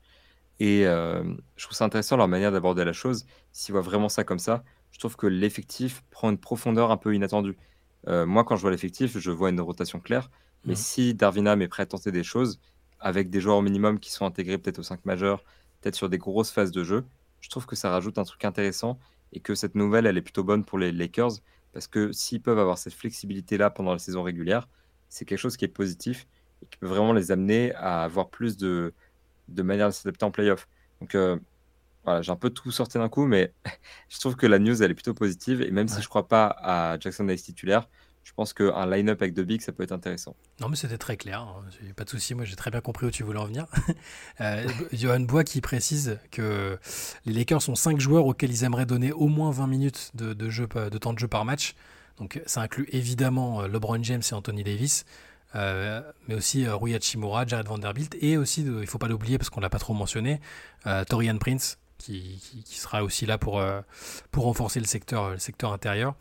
Et 0.59 0.83
je 0.83 1.63
trouve 1.63 1.75
ça 1.75 1.85
intéressant 1.85 2.17
leur 2.17 2.27
manière 2.27 2.51
d'aborder 2.51 2.85
la 2.85 2.93
chose. 2.93 3.25
S'ils 3.51 3.73
voient 3.73 3.81
vraiment 3.81 4.09
ça 4.09 4.23
comme 4.23 4.39
ça, 4.39 4.63
je 4.91 4.99
trouve 4.99 5.17
que 5.17 5.27
l'effectif 5.27 6.03
prend 6.09 6.29
une 6.29 6.37
profondeur 6.37 6.91
un 6.91 6.97
peu 6.97 7.13
inattendue. 7.13 7.57
moi, 8.07 8.43
quand 8.43 8.55
je 8.55 8.61
vois 8.61 8.71
l'effectif, 8.71 9.17
je 9.17 9.31
vois 9.31 9.49
une 9.49 9.61
rotation 9.61 9.99
claire. 9.99 10.31
Mais 10.63 10.73
mmh. 10.73 10.77
si 10.77 11.13
Darvinam 11.13 11.61
est 11.61 11.67
prêt 11.67 11.83
à 11.83 11.85
tenter 11.85 12.11
des 12.11 12.23
choses, 12.23 12.59
avec 12.99 13.29
des 13.29 13.39
joueurs 13.39 13.57
au 13.57 13.61
minimum 13.61 13.99
qui 13.99 14.11
sont 14.11 14.25
intégrés 14.25 14.57
peut-être 14.57 14.79
aux 14.79 14.83
5 14.83 15.05
majeurs, 15.05 15.43
peut-être 15.81 15.95
sur 15.95 16.09
des 16.09 16.17
grosses 16.17 16.49
phases 16.49 16.71
de 16.71 16.83
jeu, 16.83 17.05
je 17.41 17.49
trouve 17.49 17.67
que 17.67 17.75
ça 17.75 17.91
rajoute 17.91 18.17
un 18.17 18.23
truc 18.23 18.43
intéressant 18.45 18.97
et 19.33 19.39
que 19.39 19.53
cette 19.53 19.75
nouvelle, 19.75 20.07
elle 20.07 20.17
est 20.17 20.21
plutôt 20.21 20.43
bonne 20.43 20.63
pour 20.63 20.79
les 20.79 20.91
Lakers 20.91 21.33
parce 21.75 21.87
que 21.87 22.13
s'ils 22.13 22.41
peuvent 22.41 22.57
avoir 22.57 22.77
cette 22.77 22.93
flexibilité-là 22.93 23.69
pendant 23.69 23.91
la 23.91 23.99
saison 23.99 24.23
régulière, 24.23 24.69
c'est 25.09 25.25
quelque 25.25 25.39
chose 25.39 25.57
qui 25.57 25.65
est 25.65 25.67
positif 25.67 26.25
et 26.63 26.67
qui 26.67 26.77
peut 26.77 26.87
vraiment 26.87 27.11
les 27.11 27.33
amener 27.33 27.73
à 27.75 28.03
avoir 28.03 28.29
plus 28.29 28.55
de, 28.55 28.93
de 29.49 29.61
manière 29.61 29.87
de 29.89 29.93
s'adapter 29.93 30.23
en 30.23 30.31
playoff. 30.31 30.69
Donc 31.01 31.15
euh, 31.15 31.37
voilà, 32.05 32.21
j'ai 32.21 32.31
un 32.31 32.37
peu 32.37 32.49
tout 32.49 32.71
sorti 32.71 32.97
d'un 32.97 33.09
coup, 33.09 33.25
mais 33.25 33.53
je 34.09 34.19
trouve 34.21 34.37
que 34.37 34.47
la 34.47 34.57
news, 34.57 34.81
elle 34.81 34.91
est 34.91 34.95
plutôt 34.95 35.13
positive. 35.13 35.61
Et 35.63 35.69
même 35.69 35.89
si 35.89 35.95
je 35.95 36.05
ne 36.05 36.07
crois 36.07 36.29
pas 36.29 36.47
à 36.47 36.97
Jackson 36.97 37.27
Hayes 37.27 37.41
titulaire, 37.41 37.89
je 38.25 38.33
pense 38.33 38.53
qu'un 38.53 38.87
line-up 38.87 39.21
avec 39.21 39.35
deux 39.35 39.43
bigs, 39.43 39.61
ça 39.61 39.71
peut 39.71 39.83
être 39.83 39.91
intéressant. 39.91 40.35
Non, 40.59 40.67
mais 40.67 40.75
c'était 40.75 40.97
très 40.97 41.15
clair. 41.15 41.41
Hein. 41.41 41.63
Pas 41.95 42.05
de 42.05 42.09
souci. 42.09 42.33
Moi, 42.33 42.43
j'ai 42.43 42.55
très 42.55 42.71
bien 42.71 42.81
compris 42.81 43.05
où 43.05 43.11
tu 43.11 43.21
voulais 43.21 43.39
en 43.39 43.45
venir. 43.45 43.67
euh, 44.41 44.67
Johan 44.93 45.19
Bois 45.19 45.43
qui 45.43 45.61
précise 45.61 46.17
que 46.31 46.77
les 47.25 47.33
Lakers 47.33 47.61
sont 47.61 47.75
cinq 47.75 47.99
joueurs 47.99 48.25
auxquels 48.25 48.49
ils 48.49 48.63
aimeraient 48.63 48.87
donner 48.87 49.11
au 49.11 49.27
moins 49.27 49.51
20 49.51 49.67
minutes 49.67 50.11
de, 50.15 50.49
jeu, 50.49 50.67
de 50.67 50.97
temps 50.97 51.13
de 51.13 51.19
jeu 51.19 51.27
par 51.27 51.45
match. 51.45 51.75
Donc, 52.17 52.41
ça 52.47 52.61
inclut 52.61 52.87
évidemment 52.91 53.61
euh, 53.61 53.67
LeBron 53.67 54.01
James 54.01 54.23
et 54.29 54.33
Anthony 54.33 54.63
Davis. 54.63 55.05
Euh, 55.53 56.01
mais 56.27 56.33
aussi 56.33 56.65
euh, 56.65 56.75
Rui 56.75 56.95
Hachimura, 56.95 57.45
Jared 57.45 57.67
Vanderbilt, 57.67 58.17
et 58.21 58.37
aussi, 58.37 58.61
il 58.61 58.71
ne 58.71 58.85
faut 58.87 58.97
pas 58.97 59.07
l'oublier 59.07 59.37
parce 59.37 59.51
qu'on 59.51 59.59
ne 59.59 59.65
l'a 59.65 59.69
pas 59.69 59.79
trop 59.79 59.93
mentionné, 59.93 60.41
Torian 61.07 61.37
Prince, 61.37 61.77
qui, 61.99 62.41
qui, 62.65 62.79
sera 62.79 63.03
aussi 63.03 63.27
là 63.27 63.37
pour, 63.37 63.63
pour 64.31 64.43
renforcer 64.43 64.79
le 64.79 64.87
secteur, 64.87 65.29
le 65.29 65.37
secteur 65.37 65.71
intérieur. 65.71 66.15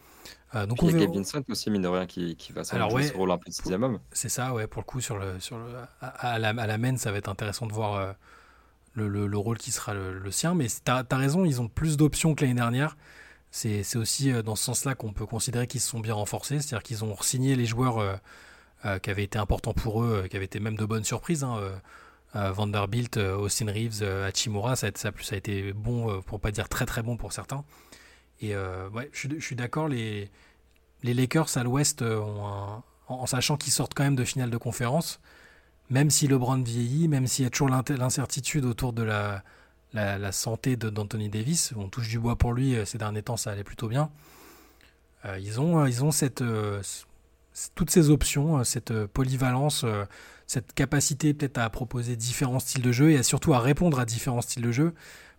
Euh, 0.54 0.66
donc 0.66 0.78
il 0.82 0.90
y 0.92 1.02
a 1.02 1.06
Kevin 1.06 1.24
aussi, 1.48 1.70
mine 1.70 1.82
de 1.82 1.88
rien, 1.88 2.06
qui, 2.06 2.36
qui 2.36 2.52
va 2.52 2.62
jouer 2.62 3.08
ce 3.08 3.14
rôle 3.14 3.30
un 3.30 3.38
peu 3.38 3.48
de 3.50 3.54
sixième 3.54 3.82
homme. 3.82 3.98
C'est 4.12 4.28
ça, 4.28 4.52
ouais, 4.54 4.66
pour 4.66 4.82
le 4.82 4.86
coup, 4.86 5.00
sur 5.00 5.18
le, 5.18 5.40
sur 5.40 5.58
le, 5.58 5.64
à, 6.00 6.38
la, 6.38 6.50
à 6.50 6.66
la 6.66 6.78
main, 6.78 6.96
ça 6.96 7.10
va 7.10 7.18
être 7.18 7.28
intéressant 7.28 7.66
de 7.66 7.72
voir 7.72 7.94
euh, 7.94 8.12
le, 8.94 9.08
le, 9.08 9.38
rôle 9.38 9.58
qui 9.58 9.72
sera 9.72 9.94
le, 9.94 10.30
sien. 10.30 10.54
Mais 10.54 10.66
tu 10.68 10.90
as, 10.90 11.04
raison, 11.10 11.44
ils 11.44 11.60
ont 11.60 11.68
plus 11.68 11.96
d'options 11.96 12.34
que 12.34 12.42
l'année 12.42 12.54
dernière. 12.54 12.96
C'est 13.50 13.96
aussi 13.96 14.32
euh, 14.32 14.42
dans 14.42 14.56
ce 14.56 14.64
sens-là 14.64 14.94
qu'on 14.94 15.12
peut 15.12 15.26
considérer 15.26 15.66
qu'ils 15.66 15.80
se 15.80 15.90
sont 15.90 16.00
bien 16.00 16.14
renforcés. 16.14 16.60
C'est-à-dire 16.60 16.82
qu'ils 16.82 17.04
ont 17.04 17.16
signé 17.20 17.56
les 17.56 17.66
joueurs 17.66 18.20
qui 19.02 19.10
avaient 19.10 19.24
été 19.24 19.38
importants 19.38 19.72
pour 19.72 20.02
eux, 20.02 20.26
qui 20.28 20.36
avaient 20.36 20.44
été 20.44 20.60
même 20.60 20.76
de 20.76 20.84
bonnes 20.84 21.04
surprises. 21.04 21.42
Hein, 21.42 21.58
Vanderbilt, 22.34 23.16
Austin 23.16 23.66
Reeves, 23.66 24.02
Hachimura, 24.02 24.76
ça, 24.76 24.88
ça, 24.94 25.10
ça, 25.20 25.34
a 25.34 25.38
été 25.38 25.72
bon, 25.72 26.20
pour 26.22 26.40
pas 26.40 26.50
dire 26.50 26.68
très 26.68 26.84
très 26.84 27.02
bon 27.02 27.16
pour 27.16 27.32
certains. 27.32 27.64
Et 28.40 28.54
ouais, 28.56 29.10
je, 29.12 29.38
suis 29.40 29.56
d'accord, 29.56 29.88
les, 29.88 30.30
Lakers 31.02 31.56
à 31.56 31.62
l'ouest, 31.62 32.02
euh, 32.02 32.20
en, 33.08 33.26
sachant 33.26 33.56
qu'ils 33.56 33.72
sortent 33.72 33.94
quand 33.94 34.04
même 34.04 34.16
de 34.16 34.24
finale 34.24 34.50
de 34.50 34.56
conférence, 34.56 35.20
même 35.90 36.10
si 36.10 36.26
LeBron 36.26 36.62
vieillit, 36.62 37.08
même 37.08 37.26
s'il 37.26 37.44
y 37.44 37.46
a 37.46 37.50
toujours 37.50 37.68
l'incertitude 37.68 38.64
autour 38.64 38.92
de 38.92 39.02
la, 39.02 39.42
la, 39.92 40.32
santé 40.32 40.76
d'Anthony 40.76 41.28
Davis, 41.28 41.72
on 41.76 41.88
touche 41.88 42.08
du 42.08 42.18
bois 42.18 42.36
pour 42.36 42.52
lui, 42.52 42.74
euh, 42.74 42.84
ces 42.84 42.98
derniers 42.98 43.22
temps 43.22 43.36
ça 43.36 43.50
allait 43.50 43.64
plutôt 43.64 43.88
bien. 43.88 44.10
Euh, 45.24 45.38
ils, 45.38 45.60
ont, 45.60 45.86
ils 45.86 46.04
ont 46.04 46.10
cette, 46.10 46.44
toutes 47.74 47.90
ces 47.90 48.10
options, 48.10 48.64
cette 48.64 49.06
polyvalence, 49.06 49.86
cette 50.46 50.72
capacité 50.74 51.32
peut-être 51.32 51.58
à 51.58 51.70
proposer 51.70 52.16
différents 52.16 52.60
styles 52.60 52.82
de 52.82 52.92
jeu 52.92 53.12
et 53.12 53.22
surtout 53.22 53.54
à 53.54 53.60
répondre 53.60 54.00
à 54.00 54.04
différents 54.04 54.42
styles 54.42 54.62
de 54.62 54.72
jeu. 54.72 54.94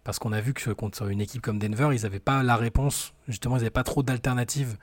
Parce 0.05 0.19
qu'on 0.19 0.31
a 0.31 0.39
vu 0.39 0.53
que 0.53 0.69
contre 0.69 1.09
une 1.09 1.19
équipe 1.19 1.41
comme 1.41 1.57
Denver, 1.57 1.89
ils 1.91 2.03
n'avaient 2.03 2.19
pas 2.19 2.43
la 2.43 2.55
réponse, 2.55 3.13
justement, 3.27 3.55
ils 3.55 3.61
n'avaient 3.61 3.71
pas 3.71 3.83
trop 3.83 4.03
d'alternatives 4.03 4.77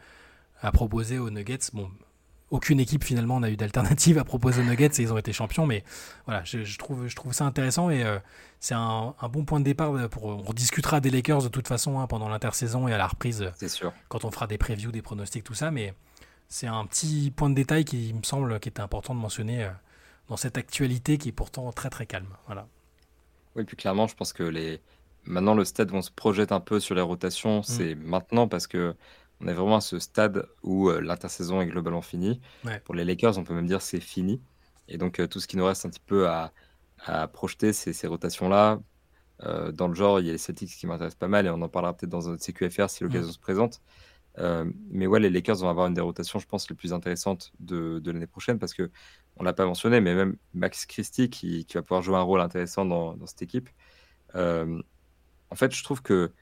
à 0.61 0.72
proposer 0.72 1.20
aux 1.20 1.30
Nuggets. 1.30 1.70
Bon, 1.72 1.88
aucune 2.50 2.80
équipe 2.80 3.04
finalement 3.04 3.38
n'a 3.38 3.48
eu 3.48 3.56
d'alternative 3.56 4.18
à 4.18 4.24
proposer 4.24 4.62
aux 4.62 4.64
Nuggets 4.64 4.90
et 4.98 5.02
ils 5.02 5.12
ont 5.12 5.16
été 5.16 5.32
champions, 5.32 5.64
mais 5.64 5.85
voilà, 6.26 6.42
je, 6.42 6.76
trouve, 6.76 7.06
je 7.06 7.14
trouve 7.14 7.32
ça 7.32 7.44
intéressant 7.44 7.88
et 7.88 8.02
euh, 8.02 8.18
c'est 8.58 8.74
un, 8.74 9.14
bon 9.30 9.44
point 9.44 9.61
de 9.61 9.64
départ. 9.64 9.92
Pour, 10.11 10.24
on 10.24 10.42
rediscutera 10.42 11.00
des 11.00 11.11
Lakers 11.11 11.44
de 11.44 11.48
toute 11.48 11.68
façon 11.68 12.00
hein, 12.00 12.08
pendant 12.08 12.28
l'intersaison 12.28 12.88
et 12.88 12.92
à 12.92 12.98
la 12.98 13.06
reprise. 13.06 13.48
C'est 13.56 13.68
sûr. 13.68 13.92
Quand 14.08 14.24
on 14.24 14.32
fera 14.32 14.48
des 14.48 14.58
previews, 14.58 14.90
des 14.90 15.02
pronostics, 15.02 15.44
tout 15.44 15.54
ça, 15.54 15.70
mais 15.70 15.94
c'est 16.48 16.66
un 16.66 16.85
petit 16.85 17.30
point 17.30 17.48
de 17.48 17.54
détail 17.54 17.85
qui 17.85 18.12
me 18.12 18.24
semble 18.24 18.58
qui 18.58 18.68
était 18.68 18.82
important 18.82 19.14
de 19.14 19.20
mentionner 19.20 19.62
euh, 19.62 19.70
dans 20.28 20.37
cette 20.37 20.58
actualité 20.58 21.16
qui 21.16 21.28
est 21.28 21.32
pourtant 21.32 21.70
très 21.70 21.90
très 21.90 22.06
calme. 22.06 22.35
Voilà. 22.46 22.66
Oui, 23.54 23.62
puis 23.62 23.76
clairement, 23.76 24.08
je 24.08 24.16
pense 24.16 24.32
que 24.32 24.42
les 24.42 24.80
maintenant 25.24 25.54
le 25.54 25.64
stade 25.64 25.90
où 25.92 25.94
on 25.94 26.02
se 26.02 26.11
projette 26.11 26.52
un 26.52 26.61
peu 26.61 26.80
sur 26.80 26.94
les 26.94 27.00
rotations, 27.00 27.61
mm. 27.61 27.64
c'est 27.64 27.94
maintenant 27.94 28.48
parce 28.48 28.66
que 28.66 28.94
on 29.42 29.48
est 29.48 29.54
vraiment 29.54 29.76
à 29.76 29.80
ce 29.80 29.98
stade 29.98 30.46
où 30.62 30.88
euh, 30.88 31.00
l'intersaison 31.00 31.61
est 31.61 31.66
globalement 31.66 32.02
finie. 32.02 32.40
Pour 32.85 32.94
les 32.94 33.04
Lakers, 33.04 33.38
on 33.38 33.44
peut 33.44 33.54
même 33.54 33.66
dire 33.66 33.82
c'est 33.82 34.00
fini. 34.00 34.40
Et 34.88 34.98
donc 34.98 35.18
euh, 35.18 35.26
tout 35.26 35.40
ce 35.40 35.48
qui 35.48 35.56
nous 35.56 35.64
reste 35.64 35.85
un 35.85 35.90
petit 35.90 36.02
peu 36.04 36.28
à, 36.28 36.52
projeter, 37.32 37.72
c'est 37.72 37.92
ces 37.92 38.06
rotations-là. 38.06 38.80
Euh, 39.42 39.72
dans 39.72 39.88
le 39.88 39.94
genre, 39.94 40.20
il 40.20 40.26
y 40.26 40.28
a 40.28 40.32
les 40.32 40.38
Celtics 40.38 40.70
qui 40.70 40.87
m'intéressent 40.87 41.18
pas 41.18 41.26
mal 41.26 41.46
et 41.46 41.50
on 41.50 41.61
en 41.61 41.68
parlera 41.68 41.96
peut-être 41.96 42.11
dans 42.11 42.28
notre 42.28 42.44
CQFR 42.44 42.88
si 42.88 43.02
l'occasion 43.02 43.28
mm. 43.28 43.32
se 43.32 43.38
présente. 43.40 43.80
mais 44.38 45.08
ouais, 45.08 45.18
les 45.18 45.30
Lakers 45.30 45.56
vont 45.56 45.68
avoir 45.68 45.88
une 45.88 45.94
des 45.94 46.00
rotations, 46.00 46.38
je 46.38 46.46
pense, 46.46 46.70
les 46.70 46.76
plus 46.76 46.92
intéressantes 46.92 47.52
de, 47.58 48.00
l'année 48.06 48.28
prochaine 48.28 48.61
parce 48.61 48.74
que 48.74 48.90
on 49.38 49.42
l'a 49.42 49.54
pas 49.54 49.64
mentionné, 49.64 50.00
mais 50.00 50.14
même 50.14 50.37
Max 50.54 50.87
Christie 50.87 51.30
qui, 51.30 51.66
va 51.74 51.82
pouvoir 51.82 52.02
jouer 52.02 52.16
un 52.16 52.22
rôle 52.22 52.40
intéressant 52.40 52.85
dans, 52.85 53.16
dans 53.16 53.26
cette 53.26 53.42
équipe. 53.42 53.68
En 55.52 55.54
fait, 55.54 55.74
je 55.74 55.84
trouve 55.84 56.00
que 56.00 56.32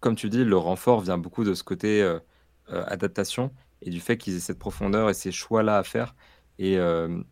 comme 0.00 0.16
tu 0.16 0.28
dis, 0.28 0.44
le 0.44 0.56
renfort 0.56 1.00
vient 1.00 1.16
beaucoup 1.16 1.44
de 1.44 1.54
ce 1.54 1.62
côté 1.62 2.02
euh, 2.02 2.18
euh, 2.72 2.84
adaptation 2.88 3.52
et 3.82 3.90
du 3.90 4.00
fait 4.00 4.18
qu'ils 4.18 4.36
aient 4.36 4.40
cette 4.40 4.58
profondeur 4.58 5.08
et 5.08 5.14
ces 5.14 5.30
choix-là 5.30 5.78
à 5.78 5.84
faire. 5.84 6.16
Et 6.58 6.76
euh, 6.76 7.22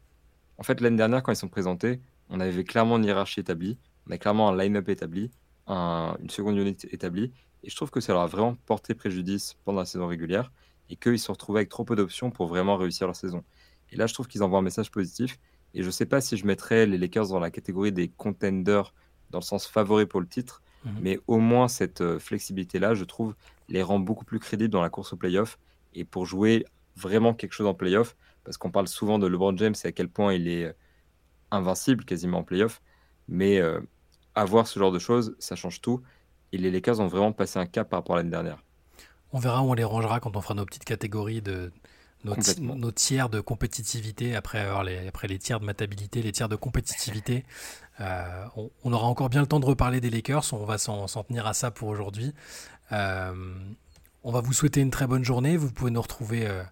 en 0.56 0.62
fait, 0.62 0.80
l'année 0.80 0.96
dernière, 0.96 1.24
quand 1.24 1.32
ils 1.32 1.36
sont 1.36 1.48
présentés, 1.48 2.00
on 2.28 2.38
avait 2.38 2.62
clairement 2.62 2.96
une 2.96 3.04
hiérarchie 3.04 3.40
établie, 3.40 3.76
on 4.06 4.12
a 4.12 4.18
clairement 4.18 4.50
un 4.50 4.56
line-up 4.56 4.88
établi, 4.88 5.32
une 5.66 6.30
seconde 6.30 6.58
unité 6.58 6.88
établie. 6.92 7.32
Et 7.64 7.70
je 7.70 7.76
trouve 7.76 7.90
que 7.90 8.00
ça 8.00 8.12
leur 8.12 8.22
a 8.22 8.26
vraiment 8.28 8.54
porté 8.66 8.94
préjudice 8.94 9.56
pendant 9.64 9.80
la 9.80 9.86
saison 9.86 10.06
régulière 10.06 10.52
et 10.90 10.96
qu'ils 10.96 11.18
se 11.18 11.30
retrouvaient 11.32 11.60
avec 11.60 11.70
trop 11.70 11.84
peu 11.84 11.96
d'options 11.96 12.30
pour 12.30 12.46
vraiment 12.46 12.76
réussir 12.76 13.08
leur 13.08 13.16
saison. 13.16 13.42
Et 13.90 13.96
là, 13.96 14.06
je 14.06 14.14
trouve 14.14 14.28
qu'ils 14.28 14.44
envoient 14.44 14.60
un 14.60 14.62
message 14.62 14.92
positif. 14.92 15.40
Et 15.74 15.82
je 15.82 15.86
ne 15.86 15.92
sais 15.92 16.06
pas 16.06 16.20
si 16.20 16.36
je 16.36 16.46
mettrais 16.46 16.86
les 16.86 16.98
Lakers 16.98 17.28
dans 17.28 17.40
la 17.40 17.50
catégorie 17.50 17.92
des 17.92 18.08
contenders 18.08 18.94
dans 19.30 19.40
le 19.40 19.44
sens 19.44 19.66
favori 19.66 20.06
pour 20.06 20.20
le 20.20 20.26
titre, 20.26 20.62
Mhm. 20.84 20.98
Mais 21.00 21.20
au 21.26 21.38
moins, 21.38 21.68
cette 21.68 22.00
euh, 22.00 22.18
flexibilité-là, 22.18 22.94
je 22.94 23.04
trouve, 23.04 23.34
les 23.68 23.82
rend 23.82 23.98
beaucoup 23.98 24.24
plus 24.24 24.38
crédibles 24.38 24.70
dans 24.70 24.82
la 24.82 24.90
course 24.90 25.12
au 25.12 25.16
playoff. 25.16 25.58
Et 25.94 26.04
pour 26.04 26.26
jouer 26.26 26.64
vraiment 26.96 27.34
quelque 27.34 27.52
chose 27.52 27.66
en 27.66 27.74
playoff, 27.74 28.16
parce 28.44 28.56
qu'on 28.56 28.70
parle 28.70 28.88
souvent 28.88 29.18
de 29.18 29.26
LeBron 29.26 29.56
James 29.56 29.74
et 29.84 29.88
à 29.88 29.92
quel 29.92 30.08
point 30.08 30.34
il 30.34 30.48
est 30.48 30.64
euh, 30.64 30.72
invincible 31.50 32.04
quasiment 32.04 32.38
en 32.38 32.44
playoff. 32.44 32.80
Mais 33.28 33.60
euh, 33.60 33.80
avoir 34.34 34.66
ce 34.66 34.78
genre 34.78 34.92
de 34.92 34.98
choses, 34.98 35.36
ça 35.38 35.56
change 35.56 35.80
tout. 35.80 36.02
Et 36.52 36.58
les 36.58 36.70
Lakers 36.70 37.00
ont 37.00 37.06
vraiment 37.06 37.32
passé 37.32 37.58
un 37.58 37.66
cap 37.66 37.88
par 37.88 38.00
rapport 38.00 38.16
à 38.16 38.18
l'année 38.18 38.30
dernière. 38.30 38.62
On 39.32 39.38
verra 39.38 39.62
où 39.62 39.70
on 39.70 39.74
les 39.74 39.84
rangera 39.84 40.18
quand 40.18 40.36
on 40.36 40.40
fera 40.40 40.54
nos 40.54 40.64
petites 40.64 40.84
catégories 40.84 41.42
de, 41.42 41.70
nos, 42.24 42.92
tiers 42.92 43.28
de 43.28 43.40
compétitivité, 43.40 44.36
après, 44.36 44.60
avoir 44.60 44.84
les, 44.84 45.08
après 45.08 45.28
les 45.28 45.38
tiers 45.38 45.60
de 45.60 45.64
matabilité, 45.64 46.22
les 46.22 46.32
tiers 46.32 46.48
de 46.48 46.56
compétitivité. 46.56 47.44
Euh, 48.00 48.46
on, 48.82 48.94
aura 48.94 49.08
encore 49.08 49.28
bien 49.28 49.42
le 49.42 49.46
temps 49.46 49.60
de 49.60 49.66
reparler 49.66 50.00
des 50.00 50.08
Lakers, 50.08 50.54
on 50.54 50.64
va 50.64 50.78
s'en 50.78 51.06
tenir 51.22 51.46
à 51.46 51.52
ça 51.52 51.70
pour 51.70 51.90
aujourd'hui. 51.90 52.32
Euh, 52.92 53.34
on 54.24 54.32
va 54.32 54.40
vous 54.40 54.54
souhaiter 54.54 54.80
une 54.80 54.90
très 54.90 55.06
bonne 55.06 55.22
journée, 55.22 55.58
vous 55.58 55.70
pouvez 55.70 55.90
nous 55.90 56.00
retrouver 56.00 56.46
euh, 56.46 56.62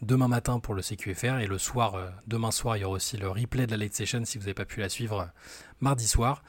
demain 0.00 0.26
matin 0.26 0.58
pour 0.58 0.74
le 0.74 0.82
CQFR 0.82 1.38
et 1.38 1.46
le 1.46 1.56
soir, 1.56 1.94
demain 2.26 2.50
soir, 2.50 2.76
il 2.76 2.80
y 2.80 2.84
aura 2.84 2.96
aussi 2.96 3.16
le 3.16 3.28
replay 3.28 3.66
de 3.66 3.70
la 3.70 3.76
late 3.76 3.94
session 3.94 4.24
si 4.24 4.38
vous 4.38 4.42
n'avez 4.42 4.54
pas 4.54 4.64
pu 4.64 4.80
la 4.80 4.88
suivre 4.88 5.30
mardi 5.80 6.08
soir. 6.08 6.42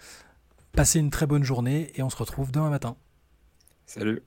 Passez 0.72 0.98
une 0.98 1.12
très 1.12 1.28
bonne 1.28 1.44
journée 1.44 1.92
et 1.94 2.02
on 2.02 2.10
se 2.10 2.18
retrouve 2.18 2.52
demain 2.52 2.72
matin. 2.72 2.96
Salut 3.86 4.24